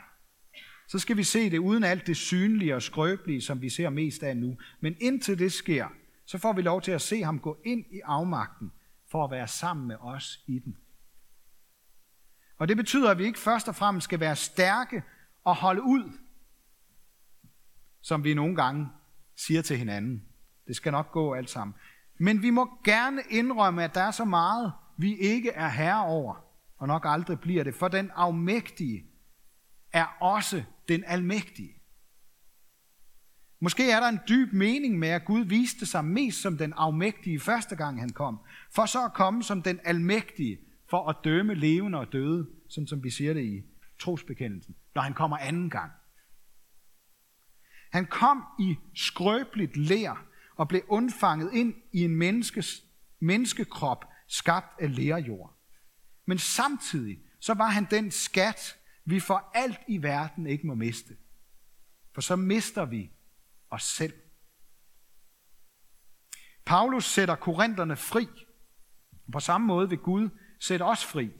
så 0.87 0.99
skal 0.99 1.17
vi 1.17 1.23
se 1.23 1.49
det 1.49 1.57
uden 1.57 1.83
alt 1.83 2.07
det 2.07 2.17
synlige 2.17 2.75
og 2.75 2.81
skrøbelige, 2.81 3.41
som 3.41 3.61
vi 3.61 3.69
ser 3.69 3.89
mest 3.89 4.23
af 4.23 4.37
nu. 4.37 4.57
Men 4.79 4.95
indtil 5.01 5.39
det 5.39 5.53
sker, 5.53 5.87
så 6.25 6.37
får 6.37 6.53
vi 6.53 6.61
lov 6.61 6.81
til 6.81 6.91
at 6.91 7.01
se 7.01 7.23
ham 7.23 7.39
gå 7.39 7.61
ind 7.65 7.85
i 7.91 7.99
afmagten 7.99 8.71
for 9.13 9.23
at 9.23 9.31
være 9.31 9.47
sammen 9.47 9.87
med 9.87 9.95
os 9.99 10.43
i 10.47 10.59
den. 10.59 10.77
Og 12.57 12.67
det 12.67 12.77
betyder, 12.77 13.11
at 13.11 13.17
vi 13.17 13.23
ikke 13.23 13.39
først 13.39 13.67
og 13.67 13.75
fremmest 13.75 14.03
skal 14.03 14.19
være 14.19 14.35
stærke 14.35 15.03
og 15.43 15.55
holde 15.55 15.81
ud, 15.81 16.17
som 18.01 18.23
vi 18.23 18.33
nogle 18.33 18.55
gange 18.55 18.87
siger 19.35 19.61
til 19.61 19.77
hinanden. 19.77 20.23
Det 20.67 20.75
skal 20.75 20.91
nok 20.91 21.11
gå 21.11 21.33
alt 21.33 21.49
sammen. 21.49 21.75
Men 22.19 22.41
vi 22.41 22.49
må 22.49 22.69
gerne 22.83 23.21
indrømme, 23.29 23.83
at 23.83 23.95
der 23.95 24.01
er 24.01 24.11
så 24.11 24.25
meget, 24.25 24.73
vi 24.97 25.17
ikke 25.17 25.49
er 25.49 25.69
herre 25.69 26.05
over, 26.05 26.35
og 26.77 26.87
nok 26.87 27.05
aldrig 27.05 27.39
bliver 27.39 27.63
det, 27.63 27.75
for 27.75 27.87
den 27.87 28.11
afmægtige 28.15 29.05
er 29.91 30.05
også 30.21 30.63
den 30.87 31.03
almægtige. 31.07 31.72
Måske 33.63 33.91
er 33.91 33.99
der 33.99 34.07
en 34.07 34.19
dyb 34.29 34.53
mening 34.53 34.99
med, 34.99 35.07
at 35.07 35.25
Gud 35.25 35.45
viste 35.45 35.85
sig 35.85 36.05
mest 36.05 36.41
som 36.41 36.57
den 36.57 36.73
afmægtige 36.73 37.39
første 37.39 37.75
gang 37.75 37.99
han 37.99 38.09
kom, 38.09 38.39
for 38.71 38.85
så 38.85 39.05
at 39.05 39.13
komme 39.13 39.43
som 39.43 39.61
den 39.61 39.79
almægtige 39.83 40.59
for 40.89 41.09
at 41.09 41.15
dømme 41.23 41.55
levende 41.55 41.99
og 41.99 42.13
døde, 42.13 42.47
sådan 42.69 42.87
som 42.87 43.03
vi 43.03 43.09
siger 43.09 43.33
det 43.33 43.43
i 43.43 43.63
trosbekendelsen, 43.99 44.75
når 44.95 45.01
han 45.01 45.13
kommer 45.13 45.37
anden 45.37 45.69
gang. 45.69 45.91
Han 47.91 48.05
kom 48.05 48.43
i 48.59 48.75
skrøbeligt 48.95 49.77
lær 49.77 50.25
og 50.55 50.67
blev 50.67 50.81
undfanget 50.87 51.53
ind 51.53 51.73
i 51.91 52.03
en 52.03 52.15
menneskes, 52.15 52.83
menneskekrop 53.19 54.05
skabt 54.27 54.81
af 54.81 54.95
lærjord. 54.95 55.57
Men 56.25 56.37
samtidig 56.37 57.19
så 57.39 57.53
var 57.53 57.69
han 57.69 57.87
den 57.91 58.11
skat, 58.11 58.77
vi 59.05 59.19
for 59.19 59.51
alt 59.53 59.79
i 59.87 60.03
verden 60.03 60.47
ikke 60.47 60.67
må 60.67 60.75
miste. 60.75 61.17
For 62.13 62.21
så 62.21 62.35
mister 62.35 62.85
vi 62.85 63.12
os 63.73 63.83
selv. 63.83 64.13
Paulus 66.65 67.05
sætter 67.05 67.35
korinterne 67.35 67.95
fri. 67.95 68.27
På 69.31 69.39
samme 69.39 69.67
måde 69.67 69.89
vil 69.89 69.97
Gud 69.97 70.29
sætte 70.59 70.83
os 70.83 71.05
fri. 71.05 71.31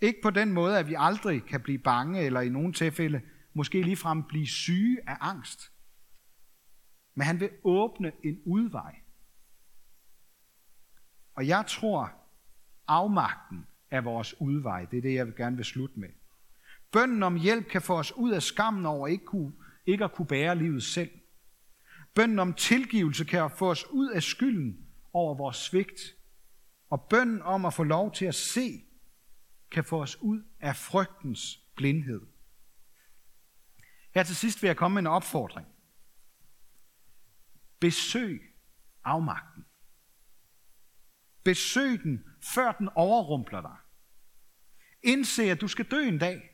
Ikke 0.00 0.18
på 0.22 0.30
den 0.30 0.52
måde, 0.52 0.78
at 0.78 0.88
vi 0.88 0.94
aldrig 0.98 1.44
kan 1.44 1.60
blive 1.60 1.78
bange, 1.78 2.20
eller 2.20 2.40
i 2.40 2.48
nogle 2.48 2.72
tilfælde 2.72 3.22
måske 3.54 3.82
ligefrem 3.82 4.22
blive 4.22 4.46
syge 4.46 4.98
af 5.06 5.16
angst. 5.20 5.72
Men 7.14 7.26
han 7.26 7.40
vil 7.40 7.50
åbne 7.64 8.12
en 8.24 8.38
udvej. 8.46 8.94
Og 11.34 11.46
jeg 11.46 11.64
tror, 11.68 12.12
afmagten 12.88 13.66
er 13.90 14.00
vores 14.00 14.40
udvej. 14.40 14.84
Det 14.84 14.96
er 14.96 15.02
det, 15.02 15.14
jeg 15.14 15.26
vil 15.26 15.36
gerne 15.36 15.56
vil 15.56 15.64
slutte 15.64 16.00
med. 16.00 16.08
Bønden 16.92 17.22
om 17.22 17.36
hjælp 17.36 17.68
kan 17.68 17.82
få 17.82 17.98
os 17.98 18.12
ud 18.12 18.30
af 18.30 18.42
skammen 18.42 18.86
over 18.86 19.08
ikke, 19.08 19.24
kunne, 19.24 19.52
ikke 19.86 20.04
at 20.04 20.12
kunne 20.12 20.26
bære 20.26 20.58
livet 20.58 20.82
selv. 20.82 21.10
Bønden 22.14 22.38
om 22.38 22.54
tilgivelse 22.54 23.24
kan 23.24 23.50
få 23.50 23.70
os 23.70 23.86
ud 23.90 24.10
af 24.10 24.22
skylden 24.22 24.86
over 25.12 25.34
vores 25.34 25.56
svigt. 25.56 26.00
Og 26.90 27.06
bønden 27.10 27.42
om 27.42 27.64
at 27.64 27.74
få 27.74 27.82
lov 27.82 28.12
til 28.12 28.24
at 28.24 28.34
se, 28.34 28.84
kan 29.70 29.84
få 29.84 30.02
os 30.02 30.22
ud 30.22 30.42
af 30.60 30.76
frygtens 30.76 31.60
blindhed. 31.76 32.20
Her 34.14 34.22
til 34.22 34.36
sidst 34.36 34.62
vil 34.62 34.68
jeg 34.68 34.76
komme 34.76 34.94
med 34.94 35.02
en 35.02 35.06
opfordring. 35.06 35.66
Besøg 37.80 38.54
afmagten. 39.04 39.64
Besøg 41.44 42.02
den, 42.02 42.24
før 42.54 42.72
den 42.72 42.88
overrumpler 42.94 43.60
dig. 43.60 43.76
Indse, 45.02 45.42
at 45.50 45.60
du 45.60 45.68
skal 45.68 45.84
dø 45.84 46.08
en 46.08 46.18
dag. 46.18 46.53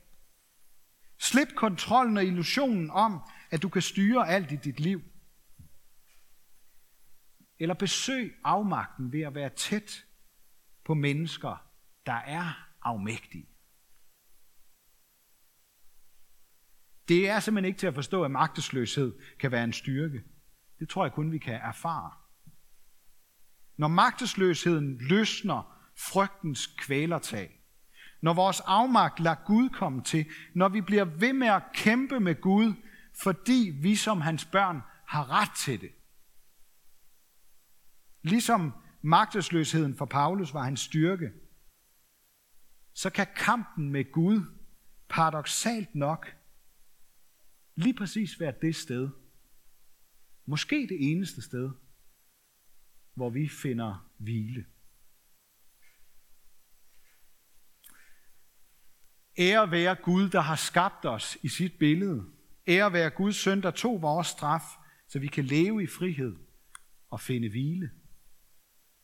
Slip 1.20 1.48
kontrollen 1.56 2.16
og 2.16 2.24
illusionen 2.24 2.90
om, 2.90 3.20
at 3.50 3.62
du 3.62 3.68
kan 3.68 3.82
styre 3.82 4.28
alt 4.28 4.52
i 4.52 4.56
dit 4.56 4.80
liv. 4.80 5.02
Eller 7.58 7.74
besøg 7.74 8.36
afmagten 8.44 9.12
ved 9.12 9.20
at 9.20 9.34
være 9.34 9.50
tæt 9.56 10.04
på 10.84 10.94
mennesker, 10.94 11.66
der 12.06 12.12
er 12.12 12.68
afmægtige. 12.82 13.48
Det 17.08 17.28
er 17.28 17.40
simpelthen 17.40 17.68
ikke 17.68 17.78
til 17.78 17.86
at 17.86 17.94
forstå, 17.94 18.24
at 18.24 18.30
magtesløshed 18.30 19.18
kan 19.38 19.50
være 19.50 19.64
en 19.64 19.72
styrke. 19.72 20.24
Det 20.78 20.88
tror 20.88 21.04
jeg 21.04 21.12
kun, 21.12 21.32
vi 21.32 21.38
kan 21.38 21.54
erfare. 21.54 22.12
Når 23.76 23.88
magtesløsheden 23.88 24.98
løsner 24.98 25.90
frygtens 25.98 26.66
kvælertag, 26.66 27.59
når 28.20 28.34
vores 28.34 28.60
afmagt 28.60 29.20
lader 29.20 29.44
Gud 29.46 29.68
komme 29.68 30.02
til, 30.02 30.26
når 30.54 30.68
vi 30.68 30.80
bliver 30.80 31.04
ved 31.04 31.32
med 31.32 31.48
at 31.48 31.62
kæmpe 31.74 32.20
med 32.20 32.40
Gud, 32.40 32.72
fordi 33.22 33.78
vi 33.82 33.96
som 33.96 34.20
hans 34.20 34.44
børn 34.44 34.80
har 35.06 35.30
ret 35.30 35.56
til 35.56 35.80
det. 35.80 35.90
Ligesom 38.22 38.72
magtesløsheden 39.02 39.96
for 39.96 40.04
Paulus 40.04 40.54
var 40.54 40.62
hans 40.62 40.80
styrke, 40.80 41.32
så 42.94 43.10
kan 43.10 43.26
kampen 43.36 43.90
med 43.90 44.12
Gud 44.12 44.40
paradoxalt 45.08 45.94
nok 45.94 46.36
lige 47.74 47.94
præcis 47.94 48.40
være 48.40 48.54
det 48.62 48.76
sted, 48.76 49.08
måske 50.46 50.86
det 50.88 51.10
eneste 51.10 51.42
sted, 51.42 51.70
hvor 53.14 53.30
vi 53.30 53.48
finder 53.48 54.10
hvile. 54.18 54.64
Ære 59.38 59.70
være 59.70 59.94
Gud, 59.94 60.28
der 60.28 60.40
har 60.40 60.56
skabt 60.56 61.04
os 61.04 61.38
i 61.42 61.48
sit 61.48 61.78
billede. 61.78 62.24
Ære 62.68 62.92
være 62.92 63.10
Guds 63.10 63.36
søn, 63.36 63.62
der 63.62 63.70
tog 63.70 64.02
vores 64.02 64.26
straf, 64.26 64.62
så 65.08 65.18
vi 65.18 65.26
kan 65.26 65.44
leve 65.44 65.82
i 65.82 65.86
frihed 65.86 66.36
og 67.10 67.20
finde 67.20 67.48
hvile. 67.48 67.90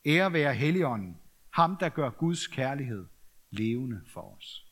Ære 0.06 0.32
være 0.32 0.54
Helligånden, 0.54 1.16
ham 1.52 1.76
der 1.80 1.88
gør 1.88 2.10
Guds 2.10 2.46
kærlighed 2.46 3.06
levende 3.50 4.00
for 4.12 4.36
os. 4.36 4.65